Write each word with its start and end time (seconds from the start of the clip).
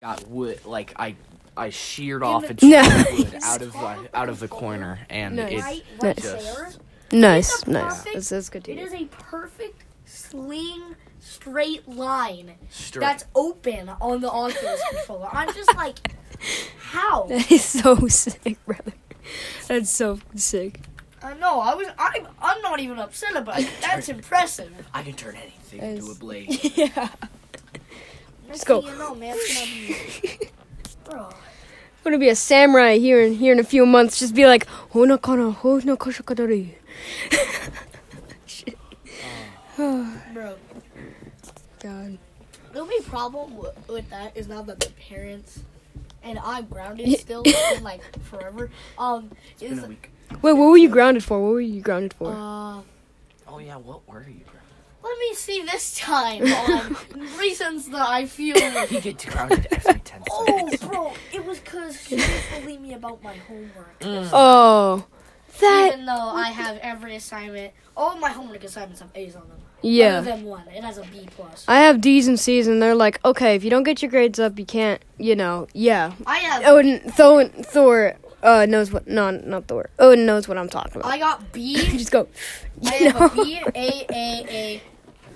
got 0.00 0.26
wood 0.28 0.64
like 0.64 0.92
I 0.96 1.16
I 1.56 1.70
sheared 1.70 2.22
In 2.22 2.28
off 2.28 2.46
the- 2.46 2.52
a 2.52 2.54
chunk 2.54 3.08
of 3.10 3.18
wood 3.18 3.38
out 3.42 3.62
of 3.62 3.72
the 3.72 4.08
out 4.14 4.28
of 4.28 4.40
the 4.40 4.48
corner 4.48 5.00
and 5.10 5.36
Nice. 5.36 5.52
it 5.52 5.60
Right, 5.60 5.84
right 6.02 6.16
just- 6.16 6.56
there. 6.56 6.70
Nice, 7.10 7.54
It's 7.54 7.62
a 7.62 7.70
nice. 7.70 7.96
perfect- 7.98 8.14
That's, 8.14 8.28
that's 8.28 8.48
good 8.50 8.64
to 8.64 8.72
It 8.72 8.76
hear. 8.78 8.86
is 8.86 8.92
a 8.92 9.04
perfect 9.06 9.84
sling 10.04 10.94
straight 11.20 11.88
line 11.88 12.54
straight. 12.68 13.00
that's 13.00 13.24
open 13.34 13.88
on 13.88 14.20
the 14.20 14.30
Oculus 14.30 14.80
controller. 14.90 15.28
I'm 15.32 15.52
just 15.54 15.74
like, 15.74 15.96
how? 16.78 17.22
That 17.24 17.50
is 17.50 17.64
so 17.64 18.06
sick, 18.08 18.62
brother. 18.66 18.92
That's 19.68 19.90
so 19.90 20.20
sick. 20.34 20.80
Uh, 21.22 21.32
no, 21.34 21.60
I 21.60 21.74
was. 21.74 21.88
I'm. 21.98 22.28
I'm 22.40 22.60
not 22.62 22.78
even 22.78 22.98
upset 22.98 23.34
about 23.34 23.58
it. 23.60 23.68
That's 23.80 24.08
impressive. 24.08 24.70
I 24.94 25.02
can 25.02 25.14
turn 25.14 25.34
anything 25.36 25.80
That 25.80 25.90
into 25.98 26.12
a 26.12 26.14
blade. 26.14 26.60
yeah. 26.76 27.08
Next 28.48 28.64
go. 28.64 28.80
You 28.80 28.96
know, 28.96 29.14
man, 29.14 29.36
gonna 29.36 29.96
I'm 31.28 32.04
gonna 32.04 32.18
be 32.18 32.28
a 32.28 32.34
samurai 32.36 32.96
here 32.98 33.20
in 33.20 33.34
here 33.34 33.52
in 33.52 33.58
a 33.58 33.64
few 33.64 33.84
months. 33.84 34.18
Just 34.18 34.34
be 34.34 34.46
like, 34.46 34.66
"Hona 34.92 35.20
kana, 35.20 35.52
hona 35.52 35.96
kashakadari." 35.96 36.74
Bro, 40.34 40.56
God. 41.80 42.18
the 42.72 42.80
only 42.80 43.00
problem 43.02 43.50
w- 43.52 43.72
with 43.88 44.10
that 44.10 44.36
is 44.36 44.48
now 44.48 44.62
that 44.62 44.80
the 44.80 44.90
parents 45.08 45.60
and 46.24 46.38
I'm 46.42 46.66
grounded 46.66 47.18
still 47.20 47.44
in 47.76 47.82
like 47.84 48.02
forever. 48.24 48.70
Um, 48.98 49.30
It's 49.52 49.62
is 49.62 49.70
been 49.76 49.84
a 49.84 49.88
week. 49.88 50.10
Wait, 50.42 50.52
what 50.54 50.66
were 50.70 50.76
you 50.76 50.88
grounded 50.88 51.22
for? 51.24 51.40
What 51.40 51.52
were 51.52 51.60
you 51.60 51.80
grounded 51.80 52.12
for? 52.14 52.32
uh, 52.32 52.80
Oh 53.50 53.58
yeah, 53.58 53.76
what 53.76 54.06
were 54.08 54.24
you, 54.28 54.40
bro? 54.44 54.60
Let 55.02 55.18
me 55.18 55.34
see 55.34 55.62
this 55.62 55.96
time 55.96 56.42
on 56.42 56.96
reasons 57.38 57.88
that 57.88 58.08
I 58.08 58.26
feel. 58.26 58.56
Like, 58.56 58.88
He 58.88 59.00
gets 59.00 59.24
grounded 59.24 59.66
every 59.70 60.00
ten 60.00 60.22
oh, 60.30 60.44
seconds. 60.68 60.84
bro, 60.84 61.12
it 61.32 61.44
was 61.44 61.58
because 61.60 62.00
she 62.02 62.16
didn't 62.16 62.42
believe 62.60 62.80
me 62.80 62.94
about 62.94 63.22
my 63.22 63.34
homework. 63.34 64.00
Mm. 64.00 64.28
oh, 64.32 65.06
that 65.60 65.90
Even 65.92 66.06
though 66.06 66.12
I 66.12 66.48
have 66.48 66.78
every 66.78 67.16
assignment, 67.16 67.72
all 67.96 68.16
my 68.16 68.30
homework 68.30 68.62
assignments 68.64 69.00
have 69.00 69.10
A's 69.14 69.34
on 69.34 69.48
them. 69.48 69.58
yeah. 69.82 70.18
Other 70.18 70.32
than 70.32 70.44
one, 70.44 70.68
it 70.68 70.84
has 70.84 70.98
a 70.98 71.02
B 71.02 71.26
plus. 71.34 71.64
I 71.66 71.80
have 71.80 72.00
D's 72.00 72.28
and 72.28 72.38
C's, 72.38 72.66
and 72.68 72.80
they're 72.80 72.94
like, 72.94 73.18
okay, 73.24 73.54
if 73.56 73.64
you 73.64 73.70
don't 73.70 73.82
get 73.82 74.00
your 74.02 74.10
grades 74.10 74.38
up, 74.38 74.58
you 74.58 74.64
can't, 74.66 75.02
you 75.18 75.34
know, 75.34 75.66
yeah. 75.72 76.12
I 76.26 76.38
have. 76.38 76.64
Odin, 76.64 77.00
Thor, 77.00 77.44
Thor 77.46 78.14
uh, 78.42 78.66
knows 78.66 78.92
what, 78.92 79.06
no, 79.08 79.30
not 79.30 79.66
Thor. 79.66 79.90
Odin 79.98 80.26
knows 80.26 80.46
what 80.48 80.56
I'm 80.58 80.68
talking 80.68 81.00
about. 81.00 81.10
I 81.12 81.18
got 81.18 81.52
B. 81.52 81.74
just 81.98 82.10
go, 82.12 82.28
I 82.86 82.90
have 82.94 83.14
know. 83.36 83.42
a 83.42 83.44
B, 83.44 83.60
A, 83.74 84.06
A, 84.10 84.46
A, 84.50 84.82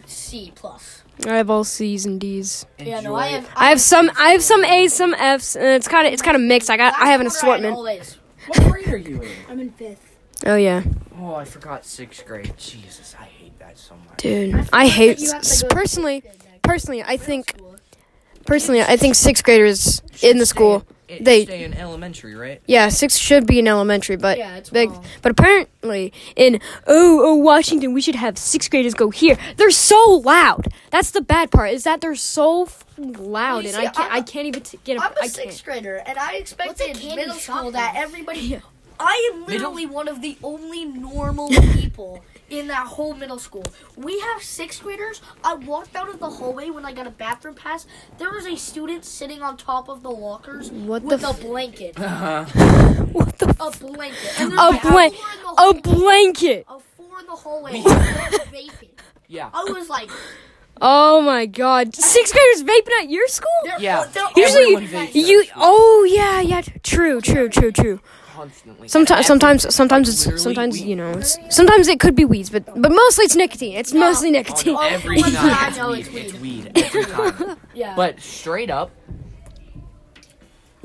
C 0.06 0.52
plus. 0.54 1.02
I 1.26 1.36
have 1.36 1.50
all 1.50 1.64
C's 1.64 2.06
and 2.06 2.20
D's. 2.20 2.66
Yeah, 2.78 3.00
no, 3.00 3.14
I 3.14 3.26
have. 3.28 3.48
I 3.54 3.68
have 3.68 3.80
some, 3.80 4.10
I 4.18 4.30
have 4.30 4.42
some 4.42 4.64
A's, 4.64 4.92
some 4.92 5.14
F's, 5.14 5.54
and 5.56 5.66
it's 5.66 5.86
kind 5.88 6.06
of, 6.06 6.12
it's 6.12 6.22
kind 6.22 6.34
of 6.36 6.40
mixed. 6.42 6.70
I 6.70 6.76
got, 6.76 6.94
I 6.98 7.06
have 7.06 7.20
an 7.20 7.26
Last 7.26 7.40
quarter, 7.40 7.62
had 7.62 7.72
assortment. 7.72 8.00
A's. 8.00 8.18
What 8.48 8.62
grade 8.72 8.88
are 8.88 8.96
you 8.96 9.22
in? 9.22 9.30
I'm 9.48 9.60
in 9.60 9.70
fifth. 9.70 10.16
Oh 10.44 10.56
yeah, 10.56 10.82
Oh, 11.20 11.34
I 11.36 11.44
forgot 11.44 11.84
sixth 11.84 12.26
grade. 12.26 12.52
Jesus, 12.56 13.14
I 13.20 13.24
hate 13.24 13.56
that 13.60 13.78
so 13.78 13.94
much. 14.08 14.16
dude, 14.16 14.68
I 14.72 14.88
hate. 14.88 15.20
s- 15.22 15.62
Personally, 15.70 16.24
personally, 16.62 17.04
I 17.04 17.16
think, 17.16 17.54
personally, 18.46 18.82
I 18.82 18.96
think 18.96 19.14
sixth 19.14 19.44
graders 19.44 20.02
in 20.22 20.38
the 20.38 20.46
school. 20.46 20.84
It, 21.12 21.24
they- 21.24 21.44
stay 21.44 21.64
in 21.64 21.74
elementary, 21.74 22.34
right? 22.34 22.60
Yeah, 22.66 22.88
six 22.88 23.16
should 23.16 23.46
be 23.46 23.58
in 23.58 23.68
elementary, 23.68 24.16
but 24.16 24.38
Yeah, 24.38 24.56
it's 24.56 24.70
big, 24.70 24.90
wrong. 24.90 25.04
but 25.22 25.32
apparently 25.32 26.12
in 26.36 26.60
oh 26.86 27.20
oh 27.24 27.34
Washington, 27.36 27.92
we 27.92 28.00
should 28.00 28.14
have 28.14 28.38
sixth 28.38 28.70
graders 28.70 28.94
go 28.94 29.10
here. 29.10 29.36
They're 29.56 29.70
so 29.70 30.22
loud. 30.24 30.68
That's 30.90 31.10
the 31.10 31.20
bad 31.20 31.50
part 31.50 31.70
is 31.72 31.84
that 31.84 32.00
they're 32.00 32.14
so 32.14 32.62
f***ing 32.64 33.12
loud, 33.14 33.64
you 33.64 33.68
and 33.70 33.76
see, 33.76 33.80
I 33.82 33.90
can't 33.90 33.98
I'm 33.98 34.10
a- 34.10 34.14
I 34.14 34.22
can't 34.22 34.46
even 34.46 34.62
t- 34.62 34.78
get 34.84 34.98
a, 34.98 35.02
I'm 35.04 35.12
a 35.12 35.24
I 35.24 35.26
sixth 35.26 35.64
can't. 35.64 35.82
grader, 35.82 35.96
and 36.06 36.18
I 36.18 36.34
expected 36.34 36.96
candy 36.96 37.16
middle 37.16 37.34
shop 37.34 37.58
school 37.60 37.70
that 37.72 37.94
everybody. 37.96 38.38
Yeah. 38.40 38.60
I 39.00 39.30
am 39.34 39.46
literally 39.46 39.86
one 39.86 40.06
of 40.06 40.22
the 40.22 40.36
only 40.44 40.84
normal 40.84 41.48
people 41.72 42.22
in 42.52 42.66
that 42.68 42.86
whole 42.86 43.14
middle 43.14 43.38
school. 43.38 43.64
We 43.96 44.20
have 44.20 44.42
sixth 44.42 44.82
graders. 44.82 45.22
I 45.42 45.54
walked 45.54 45.96
out 45.96 46.08
of 46.08 46.18
the 46.20 46.28
hallway 46.28 46.68
when 46.70 46.84
I 46.84 46.92
got 46.92 47.06
a 47.06 47.10
bathroom 47.10 47.54
pass. 47.54 47.86
There 48.18 48.30
was 48.30 48.46
a 48.46 48.56
student 48.56 49.04
sitting 49.04 49.40
on 49.42 49.56
top 49.56 49.88
of 49.88 50.02
the 50.02 50.10
lockers 50.10 50.70
What 50.70 51.02
with 51.02 51.24
uh-huh. 51.24 51.32
the 51.32 51.38
a 51.38 51.40
f- 51.40 51.40
blanket. 51.40 51.98
What 53.12 53.38
the 53.38 53.48
A 53.58 53.70
blanket. 53.78 54.38
A 54.38 54.48
there's 54.48 54.82
blank 54.82 55.14
four 55.14 55.32
in 55.34 55.42
the 55.42 55.54
a 55.58 55.80
blanket? 55.80 56.66
A 56.68 56.78
four 56.78 57.20
in 57.20 57.26
the 57.26 57.32
hallway. 57.32 57.72
vaping. 58.52 58.90
Yeah. 59.28 59.48
I 59.54 59.64
was 59.64 59.88
like, 59.88 60.10
Oh 60.84 61.20
my 61.22 61.46
god, 61.46 61.94
sixth 61.94 62.34
graders 62.34 62.62
vaping 62.64 63.02
at 63.02 63.08
your 63.10 63.28
school? 63.28 63.48
they're, 63.64 63.80
Yeah. 63.80 64.04
they're 64.12 64.24
Usually, 64.36 64.74
all 64.76 65.04
you 65.12 65.44
oh 65.56 66.06
yeah 66.10 66.40
yeah 66.40 66.60
true 66.82 67.20
true 67.20 67.48
true 67.48 67.72
true. 67.72 68.00
Constantly. 68.32 68.88
Sometimes 68.88 69.26
sometimes 69.26 69.74
sometimes 69.74 70.08
it's 70.08 70.42
sometimes 70.42 70.80
we- 70.80 70.86
you 70.86 70.96
know 70.96 71.10
it's, 71.12 71.36
sometimes 71.54 71.86
it 71.88 72.00
could 72.00 72.14
be 72.14 72.24
weeds, 72.24 72.48
but 72.50 72.64
but 72.80 72.90
mostly 72.90 73.24
it's 73.26 73.36
nicotine. 73.36 73.76
It's 73.76 73.92
mostly 73.92 74.28
Oh, 74.28 74.32
nicotine. 74.32 74.72
no, 74.74 74.80
Oh, 74.80 74.88
every 74.88 75.20
one 75.20 75.32
time 75.32 75.50
time, 75.50 75.68
it's 75.68 75.76
no, 75.78 75.88
weed. 75.90 75.98
it's 75.98 76.08
It's 76.08 76.32
weed. 76.40 76.64
weed 76.64 76.72
every 76.84 77.04
time. 77.04 77.56
Yeah. 77.74 77.94
But 77.96 78.20
straight 78.20 78.70
up, 78.70 78.90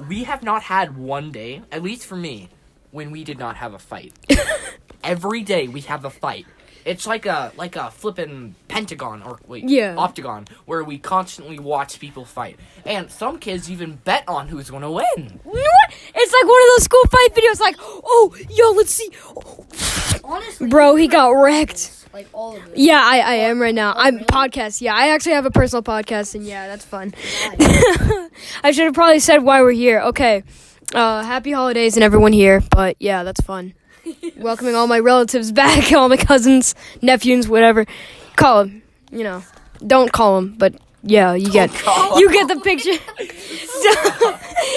we 0.09 0.23
have 0.25 0.43
not 0.43 0.63
had 0.63 0.97
one 0.97 1.31
day, 1.31 1.61
at 1.71 1.83
least 1.83 2.05
for 2.05 2.15
me, 2.15 2.49
when 2.91 3.11
we 3.11 3.23
did 3.23 3.39
not 3.39 3.57
have 3.57 3.73
a 3.73 3.79
fight. 3.79 4.13
Every 5.03 5.41
day 5.43 5.67
we 5.67 5.81
have 5.81 6.03
a 6.05 6.09
fight. 6.09 6.45
It's 6.87 7.05
like 7.05 7.25
a 7.25 7.51
like 7.57 7.75
a 7.75 7.91
flippin' 7.91 8.55
pentagon 8.69 9.21
or 9.21 9.39
wait, 9.45 9.65
Yeah. 9.67 9.95
octagon 9.97 10.47
where 10.65 10.83
we 10.83 10.97
constantly 10.97 11.59
watch 11.59 11.99
people 11.99 12.23
fight, 12.23 12.57
and 12.85 13.11
some 13.11 13.39
kids 13.39 13.69
even 13.69 13.95
bet 14.05 14.23
on 14.27 14.47
who's 14.47 14.69
gonna 14.69 14.89
win. 14.91 15.05
You 15.17 15.23
know 15.43 15.51
what? 15.53 15.93
It's 16.15 16.33
like 16.33 16.47
one 16.47 16.61
of 16.63 16.69
those 16.77 16.83
school 16.83 17.03
fight 17.11 17.29
videos. 17.35 17.59
Like, 17.59 17.75
oh, 17.79 18.35
yo, 18.49 18.71
let's 18.71 18.93
see. 18.93 19.09
honestly, 20.23 20.67
Bro, 20.67 20.95
he 20.95 21.07
got 21.07 21.29
wrecked. 21.31 21.91
Like 22.13 22.27
all 22.33 22.55
of 22.55 22.65
it. 22.67 22.77
Yeah, 22.77 23.01
I, 23.03 23.19
I 23.19 23.33
am 23.49 23.59
right 23.61 23.75
now. 23.75 23.93
I'm 23.95 24.19
podcast. 24.19 24.79
Yeah, 24.81 24.95
I 24.95 25.09
actually 25.09 25.33
have 25.33 25.45
a 25.45 25.51
personal 25.51 25.83
podcast, 25.83 26.35
and 26.35 26.45
yeah, 26.45 26.67
that's 26.67 26.85
fun. 26.85 27.13
I 28.63 28.71
should 28.71 28.85
have 28.85 28.93
probably 28.93 29.19
said 29.19 29.43
why 29.43 29.61
we're 29.61 29.71
here. 29.71 29.99
Okay, 30.01 30.43
uh, 30.95 31.21
happy 31.23 31.51
holidays 31.51 31.95
and 31.97 32.03
everyone 32.03 32.31
here. 32.33 32.61
But 32.71 32.95
yeah, 32.99 33.23
that's 33.23 33.41
fun. 33.41 33.73
Welcoming 34.37 34.75
all 34.75 34.87
my 34.87 34.99
relatives 34.99 35.51
back, 35.51 35.91
all 35.93 36.09
my 36.09 36.17
cousins, 36.17 36.75
nephews, 37.01 37.47
whatever. 37.47 37.85
Call 38.35 38.65
them. 38.65 38.81
You 39.11 39.23
know, 39.23 39.43
don't 39.85 40.11
call 40.11 40.35
them, 40.35 40.55
but 40.57 40.75
yeah, 41.03 41.33
you 41.33 41.49
get 41.51 41.69
you 42.17 42.31
get 42.31 42.47
the 42.47 42.59
picture. 42.61 42.91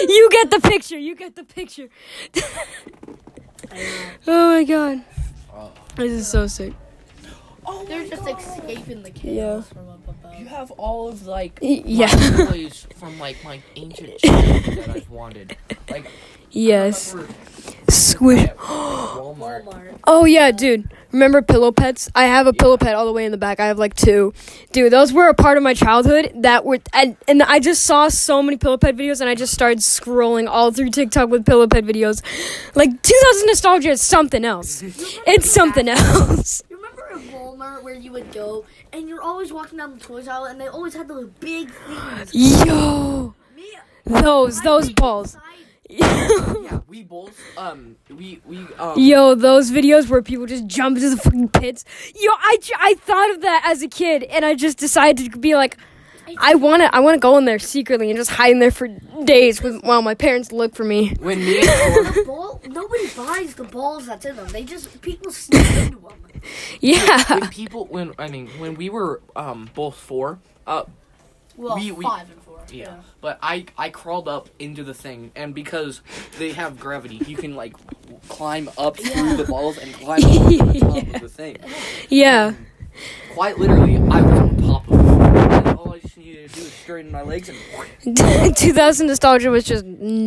you 0.09 0.29
get 0.31 0.51
the 0.51 0.61
picture. 0.61 0.99
You 0.99 1.15
get 1.17 1.35
the 1.37 1.45
picture. 1.45 1.89
oh 4.27 4.55
my 4.55 4.65
god, 4.65 5.03
this 5.97 6.13
is 6.13 6.29
so 6.29 6.47
sick. 6.47 6.75
Oh, 7.67 7.85
They're 7.85 8.07
just 8.07 8.27
escaping 8.27 9.03
the 9.03 9.11
chaos 9.11 9.33
Yeah. 9.35 9.61
from 9.75 9.89
up 9.91 10.09
above. 10.09 10.35
You 10.41 10.47
have 10.47 10.71
all 10.73 11.09
of 11.09 11.27
like 11.27 11.59
yeah. 11.63 12.07
my 12.07 12.47
toys 12.47 12.87
from 12.97 13.19
like 13.21 13.43
my 13.45 13.63
ancient 13.77 14.21
that 14.23 14.89
I've 14.89 15.11
wanted. 15.11 15.57
Like 15.89 16.07
Yes. 16.51 17.15
Squish. 18.11 18.49
Walmart. 18.59 19.99
Oh 20.05 20.25
yeah, 20.25 20.51
dude. 20.51 20.93
Remember 21.13 21.43
pillow 21.43 21.73
pets? 21.73 22.09
I 22.15 22.25
have 22.27 22.47
a 22.47 22.53
pillow 22.53 22.77
pet 22.77 22.95
all 22.95 23.05
the 23.07 23.13
way 23.13 23.25
in 23.25 23.33
the 23.33 23.39
back. 23.39 23.59
I 23.59 23.67
have 23.67 23.79
like 23.79 23.95
two. 23.95 24.33
Dude, 24.73 24.93
those 24.93 25.13
were 25.13 25.29
a 25.29 25.35
part 25.35 25.57
of 25.57 25.63
my 25.63 25.75
childhood 25.75 26.33
that 26.37 26.65
were 26.65 26.79
and, 26.93 27.17
and 27.27 27.43
I 27.43 27.59
just 27.59 27.85
saw 27.85 28.09
so 28.09 28.43
many 28.43 28.57
pillow 28.57 28.79
pet 28.79 28.97
videos 28.97 29.21
and 29.21 29.29
I 29.29 29.35
just 29.35 29.53
started 29.53 29.79
scrolling 29.79 30.49
all 30.49 30.71
through 30.71 30.91
TikTok 30.91 31.29
with 31.29 31.45
pillow 31.45 31.67
pet 31.67 31.85
videos. 31.85 32.23
Like 32.75 33.03
2000 33.03 33.47
nostalgia 33.47 33.91
is 33.91 34.03
something 34.03 34.45
else. 34.45 34.83
It's 35.27 35.51
something 35.51 35.89
else. 35.89 36.63
You 36.69 36.77
remember 36.77 37.03
at 37.13 37.21
Walmart 37.33 37.83
where 37.83 37.95
you 37.95 38.13
would 38.13 38.33
go 38.33 38.65
and 38.93 39.09
you're 39.09 39.23
always 39.23 39.53
walking 39.53 39.79
down 39.79 39.95
the 39.95 40.01
toys 40.01 40.29
aisle 40.29 40.45
and 40.45 40.61
they 40.61 40.67
always 40.67 40.95
had 40.95 41.09
those 41.09 41.29
big 41.41 41.71
things. 41.71 42.35
Yo. 42.35 43.35
Those 44.07 44.61
those 44.63 44.93
balls. 44.93 45.37
Side- 45.99 46.57
Yeah, 46.65 46.81
we 46.89 47.03
both 47.03 47.39
um 47.57 47.97
we 48.09 48.41
we 48.47 48.59
um 48.79 48.99
Yo, 48.99 49.35
those 49.35 49.71
videos 49.71 50.09
where 50.09 50.23
people 50.23 50.47
just 50.47 50.67
jump 50.67 50.97
into 50.97 51.11
the 51.11 51.17
fucking 51.17 51.49
pits. 51.49 51.85
Yo, 52.15 52.31
I 52.39 52.57
I 52.79 52.95
thought 52.95 53.31
of 53.31 53.41
that 53.43 53.63
as 53.67 53.83
a 53.83 53.89
kid, 53.89 54.23
and 54.25 54.45
I 54.45 54.55
just 54.55 54.79
decided 54.79 55.33
to 55.33 55.39
be 55.39 55.55
like, 55.55 55.77
I 56.39 56.55
wanna 56.55 56.89
I 56.93 57.01
wanna 57.01 57.19
go 57.19 57.37
in 57.39 57.45
there 57.45 57.59
secretly 57.59 58.09
and 58.11 58.17
just 58.17 58.31
hide 58.31 58.53
in 58.53 58.59
there 58.61 58.71
for 58.71 58.89
days 59.25 59.63
with 59.63 59.83
while 59.83 60.03
my 60.03 60.15
parents 60.15 60.53
look 60.53 60.75
for 60.75 60.85
me. 60.85 61.15
when 61.21 61.39
me 61.41 61.59
and 61.61 61.67
The 62.15 62.23
ball, 62.27 62.61
nobody 62.67 63.09
buys 63.17 63.55
the 63.55 63.65
balls 63.65 64.07
that's 64.07 64.25
in 64.27 64.37
them. 64.37 64.47
They 64.49 64.65
just 64.65 65.01
people 65.03 65.33
sneak 65.33 65.67
into 65.77 65.99
them. 65.99 66.43
Yeah. 66.81 67.39
when 67.41 67.49
people 67.51 67.87
when 67.87 68.15
I 68.19 68.29
mean 68.29 68.47
when 68.59 68.75
we 68.75 68.89
were 68.91 69.21
um 69.37 69.69
both 69.75 69.97
four 69.97 70.39
uh 70.67 70.85
Well, 71.57 71.75
We- 71.77 71.93
we- 71.93 72.05
five 72.05 72.31
and 72.31 72.41
four. 72.43 72.50
Yeah, 72.71 72.97
but 73.21 73.39
I 73.43 73.67
I 73.77 73.91
crawled 73.91 74.29
up 74.29 74.49
into 74.59 74.85
the 74.85 74.95
thing 74.95 75.33
and 75.35 75.55
because 75.55 76.01
they 76.39 76.53
have 76.53 76.79
gravity 76.79 77.17
you 77.27 77.37
can 77.37 77.55
like 77.57 77.75
climb 78.29 78.71
up 78.79 78.97
through 78.97 79.37
the 79.37 79.45
balls 79.45 79.79
and 79.79 79.93
climb 79.95 80.23
up 80.25 80.31
to 80.31 80.57
the 80.57 80.81
top 80.81 81.15
of 81.15 81.21
the 81.21 81.29
thing. 81.41 81.57
Yeah. 82.09 82.55
Quite 83.33 83.59
literally, 83.59 83.97
I 83.97 84.21
was 84.21 84.41
on 84.41 84.57
top 84.57 84.89
of 84.91 85.01
it. 85.01 85.67
And 85.67 85.79
all 85.79 85.93
I 85.95 85.99
just 86.01 86.17
needed 86.19 86.51
to 86.51 86.57
do 86.57 86.63
was 86.65 86.73
straighten 86.73 87.13
my 87.13 87.23
legs 87.23 87.49
and 87.49 88.17
2000 88.57 89.07
nostalgia 89.07 89.51
was 89.51 89.65
just 89.65 89.85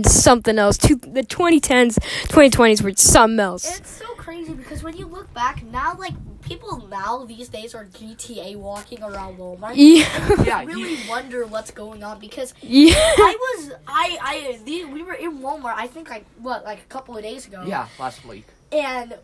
something 0.10 0.58
else. 0.58 0.78
Two, 0.78 0.96
the 0.96 1.24
2010s, 1.24 1.98
2020s 2.30 2.82
were 2.82 2.94
something 2.96 3.40
else. 3.40 3.78
It's 3.78 3.90
so 3.90 4.08
crazy 4.16 4.54
because 4.54 4.82
when 4.82 4.96
you 4.98 5.06
look 5.06 5.32
back 5.34 5.64
now, 5.64 5.96
like 6.00 6.14
people 6.44 6.88
now 6.88 7.26
these 7.26 7.50
days 7.50 7.74
are 7.74 7.86
GTA 7.86 8.56
walking 8.56 9.02
around 9.04 9.38
Walmart. 9.38 9.74
Yeah, 9.76 10.44
yeah, 10.44 10.58
I 10.58 10.64
really 10.64 10.96
you, 10.96 11.10
wonder 11.10 11.46
what's 11.46 11.72
going 11.72 12.04
on 12.04 12.20
because 12.20 12.54
yeah. 12.62 12.94
I 12.98 13.36
was 13.40 13.72
I 13.88 14.18
I 14.22 14.60
the, 14.64 14.86
we 14.86 15.04
were 15.04 15.14
in 15.14 15.40
Walmart 15.40 15.76
I 15.76 15.88
think 15.88 16.10
like 16.10 16.26
what 16.38 16.64
like 16.64 16.80
a 16.80 16.86
couple 16.86 17.18
of 17.18 17.24
days 17.24 17.48
ago 17.48 17.64
yeah, 17.66 17.88
last 18.00 18.26
week. 18.26 18.46
and 18.72 19.16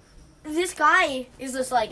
this 0.44 0.74
guy 0.74 1.28
is 1.38 1.54
just 1.54 1.72
like 1.72 1.92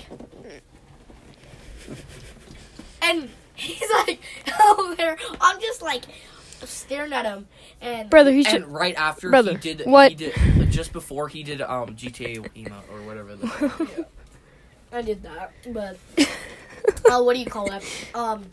and 3.01 3.29
he's 3.55 3.89
like 4.07 4.19
over 4.77 4.95
there 4.95 5.17
I'm 5.41 5.59
just 5.59 5.81
like 5.81 6.03
staring 6.63 7.13
at 7.13 7.25
him 7.25 7.47
and 7.81 8.09
Brother, 8.09 8.31
he 8.31 8.43
should. 8.43 8.63
And 8.63 8.73
right 8.73 8.95
after 8.95 9.29
Brother, 9.29 9.51
he 9.51 9.57
did, 9.57 9.85
what- 9.85 10.11
he 10.11 10.15
did 10.15 10.71
just 10.71 10.93
before 10.93 11.27
he 11.27 11.43
did 11.43 11.61
um 11.61 11.95
GTA 11.95 12.55
emo 12.57 12.81
or 12.91 13.01
whatever. 13.03 13.35
The, 13.35 14.05
I 14.91 15.01
did 15.01 15.23
that 15.23 15.51
but 15.71 15.97
uh, 17.11 17.21
what 17.21 17.33
do 17.33 17.39
you 17.39 17.45
call 17.45 17.71
it 17.71 17.83
um 18.13 18.45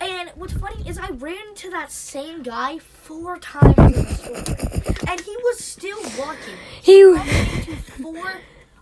and 0.00 0.30
what's 0.36 0.52
funny 0.52 0.88
is 0.88 0.96
I 0.98 1.08
ran 1.10 1.36
into 1.48 1.70
that 1.70 1.90
same 1.90 2.42
guy 2.42 2.78
four 2.78 3.38
times 3.38 3.76
in 3.78 3.92
the 3.92 4.14
store 4.14 4.98
and 5.08 5.20
he 5.20 5.36
was 5.42 5.58
still 5.64 5.98
walking 6.18 6.54
He. 6.82 7.00
into 7.00 7.74
four, 7.76 8.30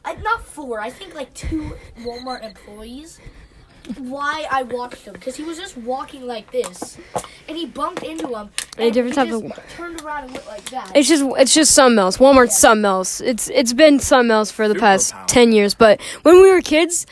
uh, 0.05 0.14
not 0.23 0.44
four, 0.44 0.78
I 0.81 0.90
think 0.90 1.14
like 1.14 1.32
two 1.32 1.73
Walmart 2.00 2.44
employees. 2.44 3.19
Why 3.98 4.46
I 4.50 4.62
watched 4.64 5.04
him 5.04 5.12
because 5.14 5.36
he 5.36 5.42
was 5.44 5.58
just 5.58 5.76
walking 5.76 6.26
like 6.26 6.50
this, 6.50 6.98
and 7.48 7.56
he 7.56 7.66
bumped 7.66 8.02
into 8.02 8.26
him. 8.28 8.50
A 8.78 8.90
different 8.90 9.16
he 9.16 9.24
type 9.24 9.32
of- 9.32 9.70
turned 9.76 10.02
around 10.02 10.24
and 10.24 10.32
went 10.32 10.46
like 10.48 10.64
that. 10.70 10.90
It's 10.94 11.08
just 11.08 11.24
it's 11.38 11.54
just 11.54 11.72
something 11.72 11.98
else. 11.98 12.16
Walmart's 12.18 12.54
Yeah. 12.54 12.58
something 12.68 12.84
else. 12.84 13.20
It's 13.20 13.48
it's 13.48 13.72
been 13.72 14.00
something 14.00 14.30
else 14.32 14.50
for 14.50 14.66
the 14.68 14.74
past 14.74 15.14
Superpower. 15.14 15.26
ten 15.28 15.52
years. 15.52 15.74
But 15.74 16.00
when 16.22 16.42
we 16.42 16.50
were 16.50 16.60
kids, 16.60 17.06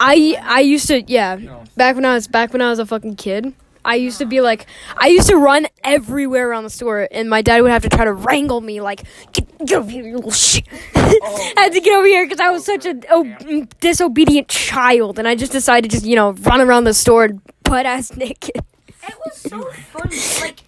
I 0.00 0.36
I 0.42 0.60
used 0.60 0.86
to 0.88 1.02
yeah. 1.02 1.36
No. 1.36 1.64
Back 1.76 1.94
when 1.96 2.04
I 2.04 2.14
was 2.14 2.28
back 2.28 2.52
when 2.52 2.60
I 2.62 2.68
was 2.70 2.78
a 2.78 2.86
fucking 2.86 3.16
kid, 3.16 3.54
I 3.84 3.94
used 3.94 4.18
to 4.18 4.26
be 4.26 4.40
like 4.42 4.66
I 4.98 5.08
used 5.08 5.28
to 5.28 5.36
run 5.36 5.66
everywhere 5.82 6.50
around 6.50 6.64
the 6.64 6.70
store, 6.70 7.08
and 7.10 7.30
my 7.30 7.40
dad 7.40 7.62
would 7.62 7.70
have 7.70 7.82
to 7.84 7.88
try 7.88 8.04
to 8.04 8.12
wrangle 8.12 8.60
me 8.60 8.80
like 8.82 9.04
get, 9.32 9.47
get 9.66 9.78
over 9.78 9.90
here, 9.90 10.04
you 10.04 10.16
little 10.16 10.30
shit. 10.30 10.64
I 10.94 11.52
had 11.56 11.72
to 11.72 11.80
get 11.80 11.96
over 11.96 12.06
here 12.06 12.24
because 12.24 12.40
I 12.40 12.50
was 12.50 12.64
such 12.64 12.86
a 12.86 13.00
oh, 13.10 13.66
disobedient 13.80 14.48
child, 14.48 15.18
and 15.18 15.26
I 15.26 15.34
just 15.34 15.52
decided 15.52 15.90
to 15.90 15.96
just 15.96 16.06
you 16.06 16.16
know 16.16 16.32
run 16.32 16.60
around 16.60 16.84
the 16.84 16.94
store 16.94 17.24
and 17.24 17.40
butt 17.64 17.86
ass 17.86 18.16
naked. 18.16 18.56
It 18.56 19.14
was 19.24 19.36
so 19.36 19.62
funny. 19.72 20.16
Like 20.40 20.60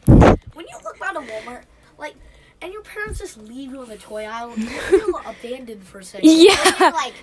when 0.54 0.66
you 0.68 0.76
look 0.84 0.98
out 1.02 1.16
of 1.16 1.24
Walmart, 1.24 1.62
like. 1.98 2.14
And 2.62 2.74
your 2.74 2.82
parents 2.82 3.18
just 3.18 3.38
leave 3.38 3.70
you 3.70 3.82
in 3.82 3.88
the 3.88 3.96
toy 3.96 4.24
aisle. 4.26 4.52
You 4.54 4.66
feel 4.66 5.20
abandoned 5.26 5.82
for 5.82 6.00
a 6.00 6.04
second. 6.04 6.28
Yeah. 6.30 6.58
Like, 6.78 7.14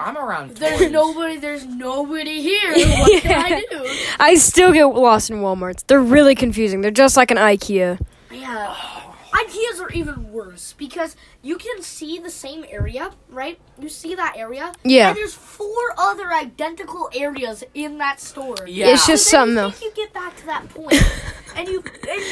I'm 0.00 0.16
around. 0.16 0.56
there's 0.56 0.80
toys. 0.80 0.90
nobody. 0.90 1.36
There's 1.36 1.64
nobody 1.64 2.42
here. 2.42 2.72
What 2.72 3.22
can 3.22 3.52
I 3.52 3.64
do? 3.70 3.86
I 4.18 4.34
still 4.34 4.72
get 4.72 4.86
lost 4.86 5.30
in 5.30 5.36
Walmarts. 5.36 5.84
They're 5.86 6.02
really 6.02 6.34
confusing. 6.34 6.80
They're 6.80 6.90
just 6.90 7.16
like 7.16 7.30
an 7.30 7.36
IKEA. 7.36 8.00
Yeah. 8.32 8.99
Ideas 9.48 9.80
are 9.80 9.90
even 9.90 10.32
worse 10.32 10.74
because 10.76 11.16
you 11.42 11.56
can 11.56 11.82
see 11.82 12.18
the 12.18 12.30
same 12.30 12.64
area, 12.68 13.10
right? 13.30 13.58
You 13.78 13.88
see 13.88 14.14
that 14.14 14.34
area. 14.36 14.72
Yeah. 14.84 15.08
And 15.08 15.16
there's 15.16 15.34
four 15.34 15.68
other 15.98 16.32
identical 16.32 17.08
areas 17.14 17.64
in 17.74 17.98
that 17.98 18.20
store. 18.20 18.56
Yeah. 18.66 18.88
It's 18.88 19.06
just 19.06 19.24
So 19.24 19.30
something 19.38 19.54
then 19.54 19.64
you 19.64 19.70
else. 19.70 19.82
you 19.82 19.92
get 19.94 20.12
back 20.12 20.36
to 20.38 20.46
that 20.46 20.68
point, 20.68 20.94
and 21.56 21.68
you 21.68 21.82
and 22.08 22.22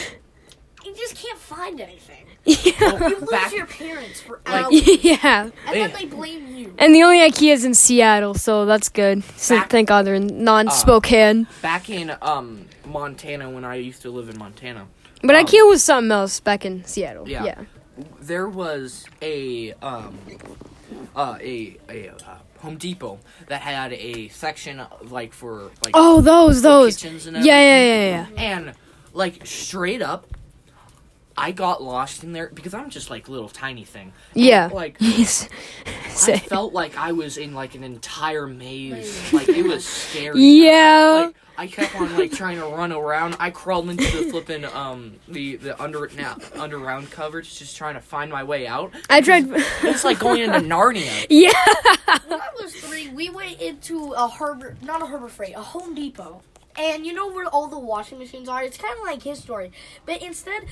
you 0.85 0.95
just 0.95 1.17
can't 1.17 1.39
find 1.39 1.81
anything. 1.81 2.25
Yeah. 2.45 3.09
You 3.09 3.19
lose 3.21 3.29
Back- 3.31 3.53
your 3.53 3.67
parents 3.67 4.21
for 4.23 4.41
like- 4.47 4.65
hours, 4.65 5.05
yeah. 5.05 5.51
and 5.67 5.75
then 5.75 5.93
they 5.93 6.07
blame 6.07 6.55
you. 6.57 6.75
And 6.79 6.95
the 6.95 7.03
only 7.03 7.19
IKEA 7.19 7.53
is 7.53 7.65
in 7.65 7.75
Seattle, 7.75 8.33
so 8.35 8.65
that's 8.65 8.89
good. 8.89 9.23
So 9.37 9.57
Back- 9.57 9.71
thank 9.71 9.89
God 9.89 10.07
they're 10.07 10.15
in 10.15 10.45
non-Spokane. 10.45 11.47
back 11.63 11.91
in 11.91 12.15
um 12.23 12.67
Montana 12.87 13.51
when 13.51 13.65
I 13.67 13.75
used 13.75 14.01
to 14.03 14.11
live 14.11 14.29
in 14.31 14.39
Montana. 14.39 14.87
But 15.23 15.35
um, 15.37 15.45
IKEA 15.47 15.69
was 15.69 15.83
something 15.83 16.11
else 16.13 16.41
back 16.41 16.65
in 16.65 16.85
Seattle. 16.85 17.29
Yeah. 17.29 17.45
Yeah. 17.45 17.61
There 18.21 18.49
was 18.49 19.05
a 19.23 19.73
um 19.83 20.19
uh 21.17 21.37
a 21.41 21.77
a 21.89 22.09
uh, 22.11 22.37
Home 22.61 22.77
Depot 22.77 23.19
that 23.49 23.61
had 23.61 23.93
a 23.93 24.29
section 24.29 24.83
like 25.03 25.33
for 25.33 25.71
like 25.85 25.93
Oh, 25.95 26.21
those, 26.21 26.63
those. 26.63 26.97
kitchens 26.97 27.27
and 27.27 27.37
Yeah, 27.45 27.59
yeah, 27.61 27.85
yeah, 27.85 28.27
yeah. 28.35 28.41
And 28.43 28.73
like 29.13 29.47
straight 29.47 30.03
up, 30.03 30.27
I 31.37 31.53
got 31.53 31.83
lost 31.83 32.25
in 32.25 32.33
there 32.33 32.51
because 32.53 32.75
I'm 32.75 32.91
just 32.91 33.11
like 33.11 33.29
little 33.29 33.49
tiny 33.49 33.85
thing. 33.85 34.13
And, 34.35 34.45
Yeah. 34.45 34.71
Like 34.73 34.97
Yes. 35.01 35.49
I 36.29 36.37
felt 36.39 36.73
like 36.73 36.97
I 36.97 37.13
was 37.13 37.39
in 37.39 37.55
like 37.55 37.75
an 37.77 37.85
entire 37.85 38.47
maze. 38.49 39.33
like 39.33 39.49
it 39.49 39.63
was 39.65 39.85
scary. 39.85 40.41
Yeah. 40.43 41.27
Like 41.27 41.37
I 41.59 41.67
kept 41.67 41.95
on 41.97 42.17
like 42.17 42.33
trying 42.33 42.57
to 42.59 42.65
run 42.67 42.93
around. 42.93 43.37
I 43.41 43.51
crawled 43.51 43.91
into 43.91 44.05
the 44.05 44.31
flipping 44.31 44.65
um 44.65 45.17
the 45.27 45.57
the 45.57 45.81
under 45.83 46.09
now 46.17 46.37
underground 46.59 47.11
coverage, 47.11 47.59
just 47.59 47.77
trying 47.77 47.95
to 47.95 48.01
find 48.01 48.31
my 48.31 48.45
way 48.45 48.67
out. 48.67 48.93
I 49.11 49.21
tried. 49.21 49.47
It's 49.83 50.05
like 50.05 50.19
going 50.21 50.41
into 50.43 50.61
Narnia. 50.61 51.27
yeah. 51.31 51.51
When 52.29 52.41
I 52.41 52.49
was 52.63 52.75
three, 52.75 53.09
we 53.09 53.29
went 53.29 53.61
into 53.61 54.13
a 54.13 54.27
Harbor, 54.29 54.77
not 54.83 55.03
a 55.03 55.07
Harbor 55.07 55.29
Freight, 55.29 55.55
a 55.57 55.61
Home 55.63 55.95
Depot. 55.95 56.43
And 56.79 57.05
you 57.05 57.13
know 57.13 57.29
where 57.33 57.47
all 57.47 57.67
the 57.67 57.79
washing 57.79 58.19
machines 58.19 58.49
are? 58.49 58.63
It's 58.63 58.79
kind 58.79 58.95
of 58.97 59.05
like 59.05 59.23
his 59.25 59.41
story. 59.41 59.73
But 60.07 60.23
instead, 60.23 60.63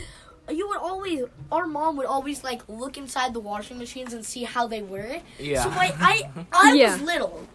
you 0.48 0.68
would 0.68 0.78
always, 0.78 1.24
our 1.50 1.66
mom 1.66 1.96
would 1.96 2.06
always 2.06 2.44
like 2.44 2.62
look 2.68 2.96
inside 2.96 3.34
the 3.34 3.40
washing 3.40 3.76
machines 3.76 4.12
and 4.12 4.24
see 4.24 4.44
how 4.44 4.68
they 4.68 4.82
were. 4.82 5.16
Yeah. 5.40 5.64
So 5.64 5.70
I, 5.70 5.92
I, 5.98 6.44
I 6.52 6.72
Yeah. 6.76 6.92
was 6.92 7.02
little. 7.02 7.48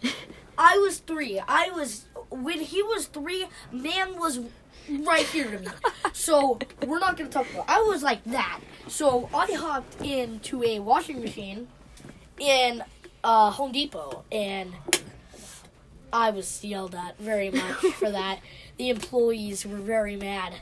I 0.58 0.76
was 0.78 0.98
three. 0.98 1.40
I 1.48 1.70
was, 1.70 2.04
when 2.32 2.60
he 2.60 2.82
was 2.82 3.06
three, 3.06 3.46
man 3.70 4.18
was 4.18 4.40
right 4.88 5.26
here 5.26 5.50
to 5.50 5.58
me. 5.58 5.68
So 6.12 6.58
we're 6.86 6.98
not 6.98 7.16
to 7.18 7.26
talk 7.26 7.50
about 7.52 7.68
I 7.68 7.80
was 7.80 8.02
like 8.02 8.24
that. 8.24 8.60
So 8.88 9.28
I 9.34 9.46
hopped 9.52 10.00
into 10.02 10.62
a 10.64 10.80
washing 10.80 11.20
machine 11.20 11.68
in 12.38 12.82
uh, 13.22 13.50
Home 13.50 13.72
Depot, 13.72 14.24
and 14.30 14.72
I 16.12 16.30
was 16.30 16.64
yelled 16.64 16.94
at 16.94 17.18
very 17.18 17.50
much 17.50 17.76
for 17.94 18.10
that. 18.18 18.40
The 18.76 18.88
employees 18.90 19.64
were 19.64 19.76
very 19.76 20.16
mad. 20.16 20.54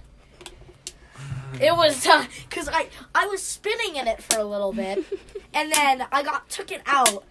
It 1.60 1.74
was 1.74 2.06
because 2.48 2.68
I 2.68 2.88
I 3.14 3.26
was 3.26 3.42
spinning 3.42 3.96
in 3.96 4.06
it 4.06 4.22
for 4.22 4.38
a 4.38 4.44
little 4.44 4.72
bit, 4.72 5.04
and 5.54 5.72
then 5.72 6.06
I 6.12 6.22
got 6.22 6.48
took 6.48 6.70
it 6.70 6.82
out, 6.86 7.24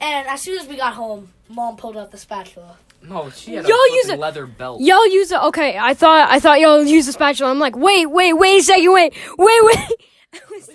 and 0.00 0.28
as 0.28 0.42
soon 0.42 0.58
as 0.58 0.66
we 0.66 0.76
got 0.76 0.94
home, 0.94 1.32
mom 1.48 1.76
pulled 1.76 1.96
out 1.96 2.10
the 2.10 2.18
spatula. 2.18 2.76
No, 3.08 3.30
she 3.30 3.54
had 3.54 3.68
Y'all 3.68 3.94
use 3.96 4.08
a 4.08 4.16
leather 4.16 4.46
belt. 4.46 4.80
Y'all 4.80 5.06
use 5.08 5.30
it. 5.30 5.40
Okay, 5.42 5.76
I 5.78 5.94
thought 5.94 6.28
I 6.30 6.40
thought 6.40 6.60
y'all 6.60 6.82
use 6.84 7.06
a 7.08 7.12
spatula. 7.12 7.50
I'm 7.50 7.58
like, 7.58 7.76
wait, 7.76 8.06
wait, 8.06 8.32
wait 8.32 8.60
a 8.60 8.62
second, 8.62 8.92
wait, 8.92 9.12
wait, 9.38 9.64
wait. 9.64 9.78